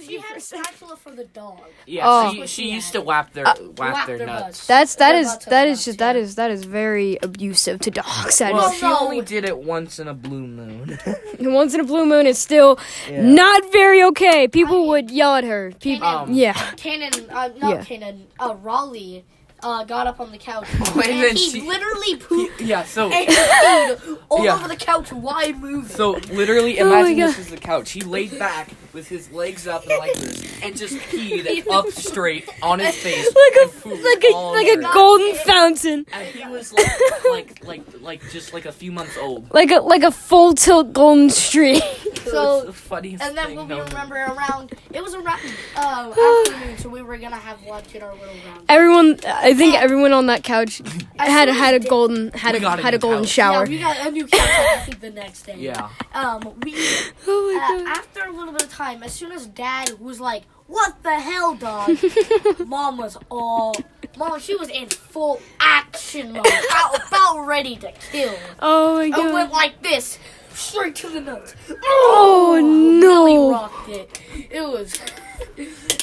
She 0.05 0.17
had 0.17 0.35
a 0.35 0.37
a 0.37 0.41
spatula 0.41 0.95
for 0.95 1.11
the 1.11 1.25
dog. 1.25 1.59
Yeah, 1.85 2.03
Oh. 2.07 2.31
she, 2.31 2.41
she 2.41 2.47
she 2.47 2.71
used 2.71 2.93
to 2.93 3.01
whap 3.01 3.33
their 3.33 3.45
Uh, 3.47 3.55
whap, 3.77 3.93
Whap 3.93 4.07
their, 4.07 4.17
their 4.19 4.27
nuts. 4.27 4.43
butts. 4.45 4.67
That's 4.67 4.95
that 4.95 5.11
Their 5.11 5.21
is 5.21 5.27
butts 5.27 5.47
are 5.47 5.49
that 5.49 5.67
is 5.67 5.71
nuts, 5.77 5.85
just 5.85 5.97
that 5.99 6.15
yeah. 6.15 6.21
is 6.21 6.35
that 6.35 6.51
is 6.51 6.63
very 6.63 7.17
abusive 7.21 7.79
to 7.81 7.91
dogs. 7.91 8.37
That 8.39 8.53
Well, 8.53 8.69
is 8.71 8.77
she 8.79 8.85
only 8.85 9.21
did 9.21 9.43
it 9.45 9.57
once 9.59 9.99
in 9.99 10.07
a 10.07 10.13
blue 10.13 10.47
moon. 10.47 10.97
once 11.41 11.73
in 11.73 11.81
a 11.81 11.83
blue 11.83 12.05
moon. 12.05 12.25
It's 12.25 12.39
still 12.39 12.79
Yeah. 13.09 13.21
not 13.21 13.71
very 13.71 14.01
okay. 14.03 14.47
People 14.47 14.87
would 14.87 15.11
yell 15.11 15.35
at 15.35 15.43
her. 15.43 15.73
People, 15.79 16.07
Um, 16.07 16.33
yeah. 16.33 16.53
Cainun, 16.77 17.29
uh, 17.29 17.49
not 17.57 17.59
Yeah. 17.61 17.83
Cainun, 17.83 18.21
uh, 18.39 18.55
Raleigh, 18.61 19.25
uh, 19.63 19.83
got 19.83 20.07
up 20.07 20.19
on 20.19 20.31
the 20.31 20.37
couch 20.37 20.65
and 20.73 20.81
and, 20.97 21.23
then 21.23 21.35
he 21.35 21.49
she- 21.51 21.61
literally 21.61 22.15
pooped 22.17 22.61
yeah, 22.61 22.83
so 22.83 23.09
and 23.11 23.99
all 24.29 24.43
Yeah. 24.43 24.55
over 24.55 24.67
the 24.67 24.75
couch 24.75 25.11
while 25.11 25.51
moving. 25.53 25.89
so 25.89 26.11
literally 26.31 26.79
Oh 26.79 26.87
imagine 26.87 27.17
this 27.19 27.39
is 27.39 27.47
the 27.49 27.57
couch. 27.57 27.91
He 27.91 28.01
laid 28.01 28.37
back 28.39 28.69
with 28.93 29.07
his 29.07 29.31
legs 29.31 29.67
up 29.67 29.83
and 29.87 29.97
like 29.99 30.13
this 30.15 30.61
and 30.63 30.75
just 30.77 30.95
peed 31.11 31.67
up 31.69 31.87
straight 31.91 32.49
on 32.63 32.79
his 32.79 32.95
face. 32.95 33.27
Like 33.39 33.55
a 33.55 33.89
like 33.89 34.23
a 34.23 34.35
like 34.35 34.67
over 34.67 34.81
a 34.81 34.87
it. 34.87 34.93
golden 34.93 35.35
fountain, 35.35 36.05
And 36.11 36.27
he 36.27 36.47
was 36.47 36.73
like 36.73 36.87
like 37.31 37.65
like 37.65 37.81
like 38.01 38.31
just 38.31 38.53
like 38.53 38.65
a 38.65 38.71
few 38.71 38.91
months 38.91 39.17
old. 39.17 39.51
like 39.53 39.71
a 39.71 39.79
like 39.81 40.03
a 40.03 40.11
full 40.11 40.53
tilt 40.53 40.93
golden 40.93 41.29
street. 41.29 41.83
So- 42.25 42.29
It 42.29 42.33
was 42.33 42.65
the 42.67 42.73
funniest 42.73 43.23
And 43.23 43.37
then 43.37 43.47
thing 43.47 43.55
when 43.57 43.67
we 43.67 43.75
known. 43.75 43.87
remember 43.87 44.15
around, 44.15 44.73
it 44.93 45.01
was 45.03 45.13
around 45.15 45.39
uh, 45.75 46.13
afternoon, 46.47 46.77
so 46.77 46.89
we 46.89 47.01
were 47.01 47.17
gonna 47.17 47.35
have 47.35 47.61
lunch 47.63 47.93
in 47.95 48.01
our 48.01 48.13
little 48.13 48.27
round. 48.47 48.65
Everyone, 48.69 49.19
I 49.25 49.53
think 49.53 49.75
everyone 49.75 50.13
on 50.13 50.25
that 50.27 50.43
couch 50.43 50.81
had 51.17 51.49
had 51.49 51.73
a 51.75 51.79
golden 51.79 52.31
had 52.31 52.55
a 52.55 52.59
got 52.59 52.79
a 52.79 52.81
had 52.81 52.93
a 52.93 52.97
golden 52.97 53.21
couch. 53.23 53.29
shower. 53.29 53.65
Yeah, 53.65 53.69
we 53.69 53.79
got 53.79 54.07
a 54.07 54.11
new 54.11 54.27
couch. 54.27 54.39
I 54.41 54.77
think 54.85 54.99
the 55.01 55.09
next 55.11 55.43
day. 55.43 55.55
Yeah. 55.57 55.89
Um, 56.13 56.41
we 56.63 56.73
oh 57.27 57.83
uh, 57.85 57.89
after 57.89 58.23
a 58.25 58.31
little 58.31 58.53
bit 58.53 58.63
of 58.63 58.71
time, 58.71 59.03
as 59.03 59.13
soon 59.13 59.31
as 59.31 59.45
Dad 59.47 59.99
was 59.99 60.19
like, 60.19 60.43
"What 60.67 61.01
the 61.03 61.15
hell, 61.19 61.55
dog?" 61.55 61.97
Mom 62.65 62.97
was 62.97 63.17
all, 63.29 63.73
Mom, 64.17 64.39
she 64.39 64.55
was 64.55 64.69
in 64.69 64.87
full 64.89 65.41
action 65.59 66.33
mode, 66.33 66.45
about, 66.47 67.07
about 67.07 67.45
ready 67.45 67.75
to 67.77 67.91
kill. 68.11 68.35
oh 68.59 68.97
my 68.97 69.03
And 69.19 69.33
went 69.33 69.51
like 69.51 69.81
this. 69.83 70.17
Straight 70.59 70.95
to 70.97 71.09
the 71.09 71.21
nuts. 71.21 71.55
Oh, 71.85 72.53
Really 72.55 72.99
no. 73.33 73.51
rocked 73.51 73.89
it. 73.89 74.19
It 74.49 74.61
was. 74.61 74.93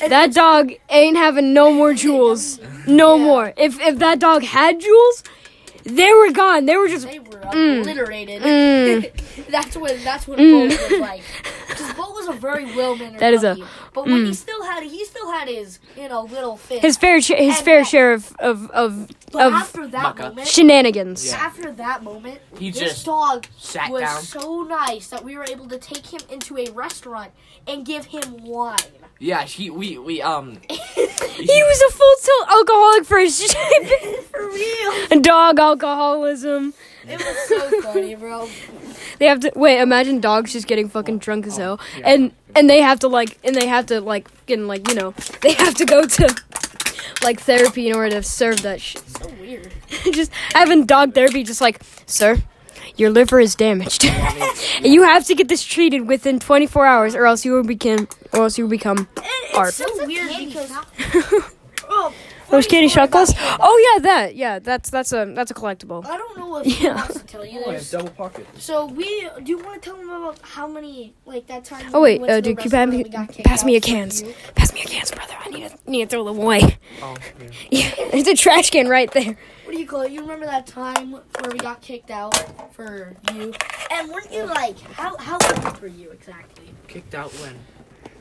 That 0.09 0.35
dog 0.35 0.73
ain't 0.91 1.17
having 1.17 1.55
no 1.55 1.73
more 1.73 1.95
jewels. 1.95 2.61
No 2.87 3.17
Yeah. 3.17 3.25
more. 3.25 3.53
If 3.57 3.81
if 3.81 3.99
that 3.99 4.19
dog 4.19 4.43
had 4.43 4.79
jewels, 4.81 5.23
they 5.85 6.13
were 6.13 6.31
gone. 6.33 6.67
They 6.67 6.77
were 6.77 6.89
just. 6.89 7.07
They 7.07 7.19
were 7.19 7.41
Mm. 7.53 7.81
obliterated. 7.81 8.43
Mm. 8.43 9.11
that's 9.51 9.75
what 9.77 9.97
that's 10.05 10.27
what 10.29 10.39
Mm. 10.39 10.69
Bolt 10.69 10.91
was 10.91 11.01
like. 11.01 11.23
Because 11.69 11.93
Bolt 11.95 12.16
was 12.27 12.37
a 12.37 12.41
very 12.41 12.65
well 12.77 12.97
mannered 13.01 13.21
That 13.21 13.35
is 13.35 13.45
a- 13.45 13.55
puppy. 13.57 13.65
But 13.95 14.05
when 14.07 14.25
he 14.27 14.31
mm. 14.31 14.35
still 14.35 14.63
had 14.65 14.83
he 14.83 15.05
still 15.05 15.31
had 15.31 15.49
his 15.49 15.79
you 15.97 16.09
know 16.09 16.23
little 16.25 16.57
fit. 16.57 16.83
His 16.83 16.97
fair 16.97 17.21
share. 17.21 17.37
His 17.39 17.57
And 17.57 17.65
fair 17.65 17.79
that- 17.81 17.87
share 17.89 18.13
of 18.13 18.35
of 18.39 18.71
of, 18.71 19.09
but 19.33 19.47
of 19.47 19.53
after 19.53 19.87
that 19.89 20.17
moment, 20.19 20.47
shenanigans. 20.49 21.27
Yeah. 21.27 21.37
after 21.37 21.73
that 21.73 22.03
moment, 22.03 22.41
He 22.59 22.71
this 22.71 22.81
just 22.81 23.07
dog 23.07 23.47
sat 23.59 23.91
was 23.91 24.01
down. 24.03 24.23
so 24.23 24.63
nice 24.63 25.09
that 25.09 25.25
we 25.25 25.37
were 25.37 25.45
able 25.49 25.69
to 25.69 25.79
take 25.79 26.07
him 26.13 26.21
into 26.31 26.57
a 26.59 26.71
restaurant 26.73 27.33
and 27.67 27.85
give 27.85 28.07
him 28.07 28.45
wine. 28.45 28.77
Yeah, 29.19 29.45
he 29.45 29.71
we 29.71 29.97
we 29.99 30.21
um 30.23 30.59
He 30.69 31.63
was 31.63 31.83
a 31.89 31.93
full 31.93 32.17
tilt 32.23 32.49
alcoholic 32.51 33.05
for 33.07 33.19
his 33.19 33.43
For 34.31 34.47
real. 34.51 35.21
dog 35.23 35.59
alcoholism. 35.59 36.75
It 37.09 37.19
was 37.19 37.49
so 37.49 37.83
funny, 37.83 38.15
bro. 38.15 38.49
They 39.19 39.27
have 39.27 39.41
to 39.41 39.53
wait. 39.57 39.81
Imagine 39.81 40.21
dogs 40.21 40.53
just 40.53 40.67
getting 40.67 40.91
fucking 40.91 41.19
drunk 41.19 41.47
as 41.47 41.59
oh, 41.59 41.63
hell, 41.63 41.81
yeah. 41.99 42.11
and 42.11 42.33
and 42.55 42.69
they 42.69 42.83
have 42.83 42.99
to 43.01 43.09
like, 43.09 43.39
and 43.45 43.55
they 43.55 43.67
have 43.67 43.87
to 43.87 44.01
like, 44.03 44.29
getting 44.45 44.67
like, 44.67 44.87
you 44.89 44.95
know, 44.95 45.13
they 45.41 45.53
have 45.55 45.75
to 45.77 45.87
go 45.87 46.05
to 46.05 46.37
like 47.23 47.41
therapy 47.41 47.89
in 47.89 47.97
order 47.97 48.17
to 48.17 48.23
serve 48.23 48.61
that 48.63 48.81
shit. 48.81 49.09
So 49.09 49.29
weird. 49.41 49.73
just 50.13 50.31
having 50.55 50.85
dog 50.85 51.15
therapy, 51.15 51.45
just 51.45 51.63
like, 51.63 51.81
sir, 52.05 52.43
your 52.97 53.11
liver 53.11 53.41
is 53.41 53.55
damaged, 53.55 54.05
and 54.05 54.87
you 54.87 55.03
have 55.05 55.25
to 55.27 55.35
get 55.35 55.49
this 55.49 55.65
treated 55.65 56.07
within 56.07 56.39
24 56.39 56.85
hours, 56.85 57.15
or 57.15 57.25
else 57.25 57.45
you 57.45 57.53
will 57.53 57.65
become, 57.65 58.09
or 58.35 58.43
else 58.43 58.59
you 58.59 58.65
will 58.65 58.71
become. 58.71 59.09
Arp. 59.55 59.69
It's 59.69 59.77
so 59.77 60.07
weird 60.07 60.29
because 60.39 60.71
oh, 61.89 62.13
Those 62.51 62.67
funny 62.67 62.71
candy 62.71 62.89
story 62.89 63.07
about 63.07 63.29
shuckles. 63.29 63.57
Oh 63.61 63.93
yeah, 63.95 64.03
that. 64.03 64.35
Yeah, 64.37 64.59
that's 64.59 64.91
that's 64.91 65.13
a 65.13 65.25
that's 65.35 65.51
a 65.51 65.55
collectible. 65.55 66.05
I 66.07 66.17
don't 66.17 66.37
know 66.39 66.59
if 66.59 66.67
he 66.77 66.85
Yeah. 66.85 66.95
wants 66.95 67.21
to 67.21 67.27
tell 67.27 67.45
you 67.45 67.65
this. 67.65 67.91
double 67.91 68.11
pocket. 68.11 68.47
So 68.59 68.87
we 68.87 69.29
do 69.43 69.51
you 69.53 69.59
want 69.59 69.83
to 69.83 69.89
tell 69.91 69.99
them 69.99 70.11
about 70.11 70.39
how 70.43 70.67
many 70.69 71.15
like 71.25 71.47
that 71.49 71.65
time? 71.65 71.87
Oh, 71.93 72.01
we 72.01 72.05
wait, 72.19 72.21
went 72.21 72.33
uh, 72.33 72.37
the 72.37 72.43
dude, 72.43 72.59
can 72.59 72.65
you 72.65 72.71
pass 72.71 72.89
me- 72.89 72.95
and 72.97 73.05
we 73.05 73.11
got 73.11 73.29
kicked 73.33 73.49
pass 73.49 73.65
me 73.65 73.73
out 73.73 73.73
your 73.75 73.81
for 73.83 73.87
cans. 73.89 74.23
you? 74.23 74.35
Pass 74.55 74.73
me 74.73 74.83
a 74.83 74.85
cans, 74.85 75.11
brother. 75.11 75.35
I 75.45 75.49
need 75.51 75.69
to 75.71 75.91
need 75.91 76.01
to 76.05 76.17
throw 76.17 76.25
them 76.25 76.39
away. 76.39 76.79
Oh, 77.03 77.17
yeah. 77.41 77.47
Yeah, 77.99 78.11
there's 78.11 78.27
a 78.29 78.35
trash 78.37 78.71
can 78.71 78.89
right 78.89 79.11
there. 79.13 79.37
What 79.65 79.73
do 79.73 79.79
you 79.81 79.87
call 79.87 80.03
it? 80.03 80.13
You 80.13 80.21
remember 80.21 80.47
that 80.47 80.67
time 80.67 81.11
where 81.13 81.51
we 81.53 81.59
got 81.59 81.81
kicked 81.83 82.11
out 82.11 82.33
for 82.73 83.17
you? 83.35 83.53
And 83.91 84.09
weren't 84.11 84.33
you 84.33 84.45
like 84.45 84.79
how 84.81 85.17
how 85.19 85.39
old 85.65 85.81
were 85.81 85.89
you 85.89 86.11
exactly? 86.11 86.71
kicked 86.89 87.15
out 87.17 87.33
when? 87.41 87.57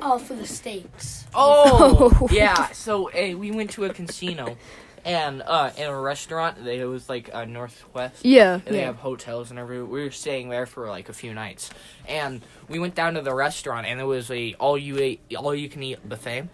Oh, 0.01 0.17
for 0.19 0.33
the 0.35 0.45
steaks. 0.45 1.25
Oh, 1.33 2.27
yeah. 2.31 2.69
So 2.71 3.09
we 3.13 3.51
went 3.51 3.71
to 3.71 3.85
a 3.85 3.89
casino, 3.93 4.57
and 5.03 5.41
uh, 5.45 5.71
in 5.77 5.87
a 5.87 5.99
restaurant. 5.99 6.63
They, 6.63 6.79
it 6.79 6.85
was 6.85 7.07
like 7.09 7.29
uh, 7.33 7.45
Northwest. 7.45 8.23
Yeah, 8.25 8.55
And 8.55 8.63
they 8.75 8.79
yeah. 8.79 8.85
have 8.87 8.97
hotels 8.97 9.49
and 9.51 9.59
everything. 9.59 9.89
We 9.89 10.03
were 10.03 10.11
staying 10.11 10.49
there 10.49 10.65
for 10.65 10.87
like 10.89 11.09
a 11.09 11.13
few 11.13 11.33
nights, 11.33 11.69
and 12.07 12.41
we 12.69 12.79
went 12.79 12.95
down 12.95 13.13
to 13.15 13.21
the 13.21 13.33
restaurant, 13.33 13.87
and 13.87 13.99
it 13.99 14.05
was 14.05 14.29
a 14.31 14.53
all 14.55 14.77
you 14.77 14.97
ate, 14.99 15.21
all 15.37 15.55
you 15.55 15.69
can 15.69 15.83
eat 15.83 16.07
buffet, 16.07 16.47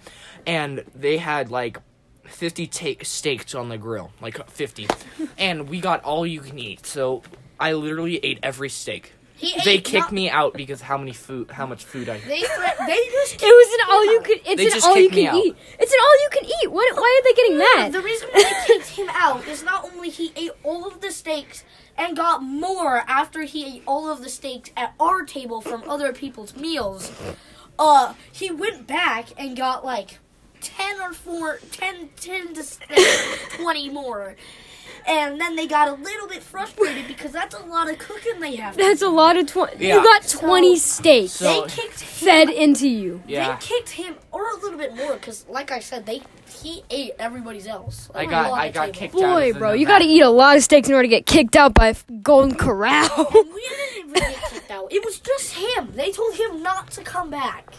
and 0.46 0.84
they 0.96 1.18
had 1.18 1.50
like. 1.52 1.80
50 2.24 2.68
ta- 2.68 3.04
steaks 3.04 3.54
on 3.54 3.68
the 3.68 3.78
grill, 3.78 4.10
like 4.22 4.50
50. 4.50 4.88
and 5.38 5.68
we 5.68 5.82
got 5.82 6.02
all 6.06 6.26
you 6.26 6.40
can 6.40 6.58
eat. 6.58 6.86
So 6.86 7.24
I 7.60 7.74
literally 7.74 8.24
ate 8.24 8.40
every 8.42 8.70
steak. 8.70 9.12
He 9.42 9.60
They 9.66 9.80
kicked 9.80 9.94
not- 10.06 10.12
me 10.12 10.30
out 10.30 10.54
because 10.54 10.82
how 10.82 10.98
many 10.98 11.14
food 11.14 11.50
how 11.50 11.66
much 11.66 11.84
food 11.84 12.08
I 12.10 12.20
They 12.20 12.42
thre- 12.42 12.86
they 12.86 13.02
just 13.12 13.42
It 13.42 13.46
was 13.46 13.74
an 13.74 13.92
all 13.92 14.06
you 14.06 14.22
can. 14.22 14.38
It's 14.46 14.56
They 14.58 14.66
an 14.68 14.72
just 14.72 14.86
all 14.88 14.96
you 14.98 15.04
kicked 15.10 15.16
me 15.16 15.26
can 15.26 15.36
out. 15.36 15.44
eat. 15.46 15.56
It's 15.80 15.92
an 15.92 16.00
all 16.00 16.22
you 16.24 16.30
can 16.32 16.46
eat. 16.46 16.72
What? 16.72 16.96
Why 16.96 17.20
are 17.20 17.24
they 17.24 17.34
getting 17.42 17.58
mad? 17.58 17.92
The 17.94 18.02
reason 18.02 18.30
why 18.32 18.44
they 18.44 18.74
kicked 18.74 18.90
him 18.90 19.10
out 19.10 19.48
is 19.48 19.64
not 19.64 19.84
only 19.86 20.10
he 20.12 20.32
ate 20.36 20.52
all 20.64 20.86
of 20.88 21.02
the 21.02 21.12
steaks 21.12 21.64
and 21.98 22.16
got 22.16 22.44
more 22.44 22.98
after 23.08 23.42
he 23.42 23.78
ate 23.78 23.84
all 23.88 24.10
of 24.12 24.22
the 24.24 24.30
steaks 24.30 24.70
at 24.78 24.94
our 25.00 25.24
table 25.24 25.60
from 25.62 25.84
other 25.90 26.14
people's 26.14 26.56
meals. 26.56 27.12
Uh, 27.80 28.14
he 28.32 28.52
went 28.52 28.86
back 28.86 29.30
and 29.38 29.58
got 29.58 29.84
like 29.84 30.20
10 30.62 31.02
or 31.02 31.14
4, 31.14 31.60
10, 31.72 32.10
10 32.16 32.54
to 32.54 32.64
20 33.58 33.90
more. 33.90 34.36
And 35.08 35.40
then 35.42 35.56
they 35.56 35.68
got 35.68 35.88
a 35.88 35.94
little 35.94 36.28
bit 36.28 36.44
frustrated 36.44 37.08
because 37.08 37.32
that's 37.32 37.56
a 37.56 37.64
lot 37.66 37.90
of 37.90 37.98
cooking 37.98 38.40
they 38.40 38.56
have. 38.58 38.76
to 38.78 38.84
That's 38.84 39.00
do. 39.00 39.08
a 39.08 39.10
lot 39.10 39.38
of 39.38 39.48
twenty. 39.48 39.88
Yeah. 39.88 39.96
You 39.98 40.04
got 40.04 40.24
So- 40.24 40.40
twenty 40.40 40.78
steaks 40.78 41.34
So- 41.34 41.46
They 41.64 41.68
kicked 41.70 42.00
him 42.02 42.08
fed 42.28 42.50
into 42.50 42.88
you. 42.88 43.22
Yeah. 43.28 43.58
They 43.58 43.66
kicked 43.66 43.90
him, 43.92 44.16
or 44.32 44.50
a 44.52 44.56
little 44.56 44.78
bit 44.78 44.96
more, 44.96 45.14
because 45.14 45.46
like 45.50 45.72
I 45.72 45.80
said, 45.80 46.06
they 46.06 46.22
he 46.62 46.84
ate 46.90 47.12
everybody's 47.18 47.66
else. 47.66 48.10
I 48.14 48.26
got 48.26 48.52
I 48.52 48.70
got 48.70 48.94
table. 48.94 48.94
kicked 49.00 49.16
out. 49.16 49.34
Boy, 49.34 49.54
bro, 49.54 49.72
you 49.74 49.86
got 49.88 50.00
to 50.00 50.06
eat 50.06 50.22
a 50.22 50.30
lot 50.30 50.58
of 50.58 50.64
steaks 50.64 50.88
in 50.90 50.94
order 50.94 51.04
to 51.04 51.10
get 51.10 51.26
kicked 51.26 51.56
out 51.56 51.74
by 51.74 51.96
Golden 52.22 52.56
Corral. 52.56 53.28
We 53.34 53.42
didn't 53.42 53.98
even 53.98 54.14
get 54.14 54.36
kicked 54.52 54.72
out. 54.78 54.92
It 54.92 55.04
was 55.04 55.20
just 55.20 55.54
him. 55.56 55.92
They 55.96 56.12
told 56.12 56.36
him 56.36 56.62
not 56.62 56.92
to 56.92 57.02
come 57.04 57.30
back. 57.32 57.72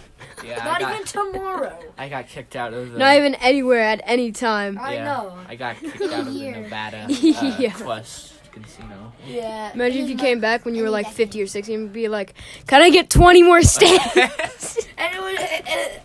Yeah, 0.44 0.58
I 0.60 0.64
Not 0.64 0.80
got, 0.80 0.94
even 0.94 1.06
tomorrow. 1.06 1.78
I 1.98 2.08
got 2.08 2.26
kicked 2.28 2.56
out 2.56 2.72
of 2.74 2.92
the 2.92 2.98
Not 2.98 3.16
even 3.16 3.34
anywhere 3.36 3.80
at 3.80 4.00
any 4.04 4.32
time. 4.32 4.78
I 4.78 4.94
yeah, 4.94 5.04
know. 5.04 5.38
I 5.48 5.54
got 5.56 5.76
kicked 5.76 6.00
out 6.02 6.20
of 6.20 6.26
the 6.26 6.32
Year. 6.42 6.52
Nevada 6.60 7.04
uh, 7.04 7.56
Yeah. 7.58 7.72
Quest 7.72 8.34
Casino. 8.52 9.12
Yeah. 9.26 9.72
Imagine 9.72 10.04
if 10.04 10.10
you 10.10 10.16
came 10.16 10.40
back 10.40 10.64
when 10.64 10.74
you 10.74 10.82
were 10.82 10.90
like 10.90 11.08
50 11.08 11.40
or 11.42 11.46
60 11.46 11.72
and 11.74 11.92
be 11.92 12.08
like, 12.08 12.34
"Can 12.66 12.82
I 12.82 12.90
get 12.90 13.08
20 13.08 13.42
more 13.42 13.62
stamps?" 13.62 14.76
And 14.98 15.14
it 15.14 15.20
was, 15.22 15.36
it, 15.38 15.64
it, 15.66 16.02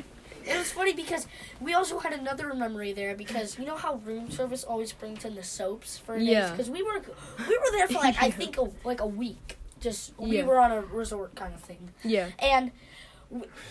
it 0.54 0.58
was 0.58 0.72
funny 0.72 0.94
because 0.94 1.28
we 1.60 1.74
also 1.74 2.00
had 2.00 2.14
another 2.14 2.54
memory 2.54 2.94
there 2.94 3.16
because 3.16 3.60
you 3.60 3.66
know 3.66 3.76
how 3.76 3.96
room 3.96 4.30
service 4.32 4.64
always 4.64 4.94
brings 4.94 5.26
in 5.26 5.36
the 5.36 5.44
soaps 5.44 5.98
for 5.98 6.18
days 6.18 6.28
Yeah. 6.28 6.52
because 6.52 6.70
we 6.70 6.82
were 6.84 7.02
we 7.50 7.58
were 7.58 7.72
there 7.72 7.88
for 7.88 7.96
like 7.96 8.22
I 8.22 8.30
think 8.32 8.58
a, 8.58 8.70
like 8.86 9.02
a 9.02 9.08
week. 9.08 9.58
Just 9.82 10.14
we 10.18 10.38
Yeah. 10.38 10.44
were 10.46 10.60
on 10.60 10.72
a 10.72 10.82
resort 10.82 11.36
kind 11.36 11.54
of 11.54 11.60
thing. 11.60 11.90
yeah. 12.04 12.30
And 12.40 12.72
w- 12.72 12.78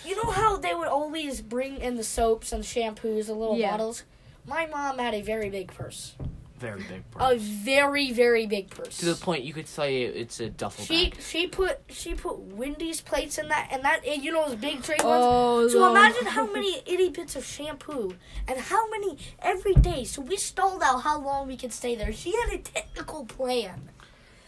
you 0.05 0.17
know 0.23 0.31
how 0.31 0.57
they 0.57 0.75
would 0.75 0.89
always 0.89 1.41
bring 1.41 1.79
in 1.79 1.97
the 1.97 2.05
soaps 2.05 2.53
and 2.53 2.63
shampoos, 2.65 3.27
the 3.27 3.35
little 3.35 3.57
Yeah. 3.59 3.71
bottles? 3.73 4.05
My 4.47 4.67
mom 4.67 4.99
had 4.99 5.15
a 5.15 5.23
very 5.23 5.51
big 5.51 5.73
purse. 5.75 6.15
Very 6.59 6.81
big. 6.85 7.11
Purse. 7.11 7.33
A 7.35 7.37
very, 7.39 8.13
very 8.13 8.47
big 8.47 8.71
purse. 8.71 8.97
To 8.99 9.05
the 9.07 9.15
point 9.15 9.45
you 9.45 9.53
could 9.53 9.69
say 9.69 10.03
it's 10.05 10.41
a 10.41 10.49
duffel 10.49 10.87
she 10.87 11.11
bag. 11.11 11.21
she 11.21 11.47
put 11.47 11.81
she 11.91 12.15
put 12.15 12.39
Wendy's 12.39 13.03
plates 13.03 13.37
in 13.37 13.49
that 13.49 13.69
and 13.71 13.83
that 13.85 14.07
you 14.23 14.33
know 14.33 14.49
those 14.49 14.57
big 14.57 14.83
tray 14.83 14.97
ones. 15.03 15.05
Oh, 15.05 15.69
So 15.69 15.81
no. 15.81 15.91
imagine 15.91 16.25
how 16.27 16.51
many 16.51 16.81
itty 16.87 17.11
bits 17.11 17.37
of 17.37 17.45
shampoo 17.45 18.15
and 18.49 18.59
how 18.59 18.89
many 18.89 19.19
every 19.41 19.75
day. 19.75 20.05
So 20.05 20.23
we 20.23 20.39
stalled 20.39 20.83
out 20.83 21.03
how 21.03 21.21
long 21.21 21.47
we 21.47 21.59
could 21.59 21.75
stay 21.75 21.95
there. 21.95 22.11
She 22.13 22.33
had 22.35 22.55
a 22.55 22.59
technical 22.59 23.27
plan. 23.27 23.91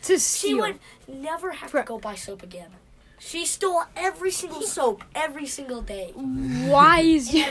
to 0.05 0.19
steal. 0.19 0.49
She 0.50 0.55
would 0.55 0.79
never 1.07 1.53
have 1.53 1.71
Fr- 1.71 1.79
to 1.81 1.85
go 1.85 1.99
buy 1.99 2.15
soap 2.15 2.43
again. 2.43 2.71
She 3.18 3.44
stole 3.46 3.82
every 3.96 4.30
single 4.30 4.62
soap 4.62 5.02
every 5.14 5.46
single 5.46 5.82
day. 5.82 6.12
Why 6.14 7.00
is 7.00 7.32
you? 7.34 7.44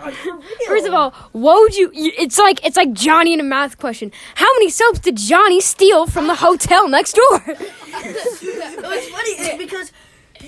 Like, 0.00 0.14
for. 0.14 0.40
First 0.66 0.86
of 0.86 0.94
all, 0.94 1.10
what 1.32 1.60
would 1.60 1.76
you? 1.76 1.90
you- 1.92 2.12
It's 2.16 2.38
like 2.38 2.64
it's 2.64 2.76
like 2.76 2.92
Johnny 2.92 3.32
in 3.32 3.40
a 3.40 3.44
math 3.44 3.78
question. 3.78 4.12
How 4.36 4.52
many 4.54 4.70
soaps 4.70 5.00
did 5.00 5.16
Johnny 5.16 5.60
steal 5.60 6.06
from 6.06 6.26
the 6.26 6.36
hotel 6.36 6.88
next 6.88 7.14
door? 7.14 7.42
it 7.46 8.82
was 8.82 9.08
funny 9.08 9.58
because 9.58 9.92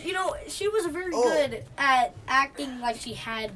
you 0.04 0.12
know 0.12 0.34
she 0.48 0.68
was 0.68 0.86
very 0.86 1.12
oh. 1.14 1.22
good 1.22 1.64
at 1.78 2.14
acting 2.28 2.80
like 2.80 2.96
she 2.96 3.14
had 3.14 3.50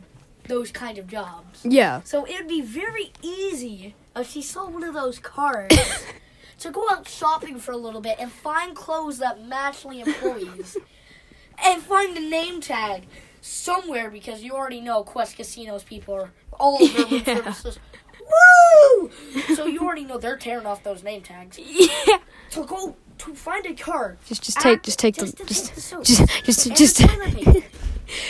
those 0.46 0.72
kind 0.72 0.98
of 0.98 1.06
jobs. 1.06 1.60
yeah. 1.64 2.02
So 2.04 2.24
it 2.24 2.34
would 2.38 2.48
be 2.48 2.60
very 2.60 3.12
easy 3.22 3.94
if 4.16 4.28
she 4.30 4.42
saw 4.42 4.68
one 4.68 4.82
of 4.82 4.94
those 4.94 5.18
cards 5.20 5.76
to 6.60 6.70
go 6.70 6.86
out 6.90 7.08
shopping 7.08 7.58
for 7.58 7.72
a 7.72 7.76
little 7.76 8.00
bit 8.00 8.16
and 8.20 8.30
find 8.30 8.74
clothes 8.76 9.18
that 9.18 9.44
match 9.44 9.82
the 9.82 10.00
employees 10.00 10.76
and 11.64 11.82
find 11.82 12.16
a 12.16 12.20
name 12.20 12.60
tag 12.60 13.06
somewhere 13.40 14.10
because 14.10 14.42
you 14.42 14.52
already 14.52 14.80
know 14.80 15.02
Quest 15.02 15.36
Casinos 15.36 15.82
people 15.82 16.14
are 16.14 16.30
all 16.58 16.78
over 16.82 17.14
Yeah. 17.16 17.24
services. 17.52 17.78
Woo! 18.20 19.10
So 19.56 19.66
you 19.66 19.80
already 19.80 20.04
know 20.04 20.18
they're 20.18 20.36
tearing 20.36 20.66
off 20.66 20.82
those 20.84 21.02
name 21.02 21.22
tags. 21.22 21.58
Yeah. 22.06 22.18
To 22.50 22.64
go 22.64 22.96
to 23.18 23.34
find 23.34 23.64
a 23.66 23.74
card. 23.74 24.18
Just 24.26 24.42
just 24.42 24.58
take 24.60 24.82
just 24.82 24.98
take 24.98 25.14
just 25.16 25.36
the 25.38 25.44
just 25.44 25.74
the 25.74 25.80
soap 25.80 26.04
just 26.04 26.26
just 26.44 26.76
just. 26.76 26.98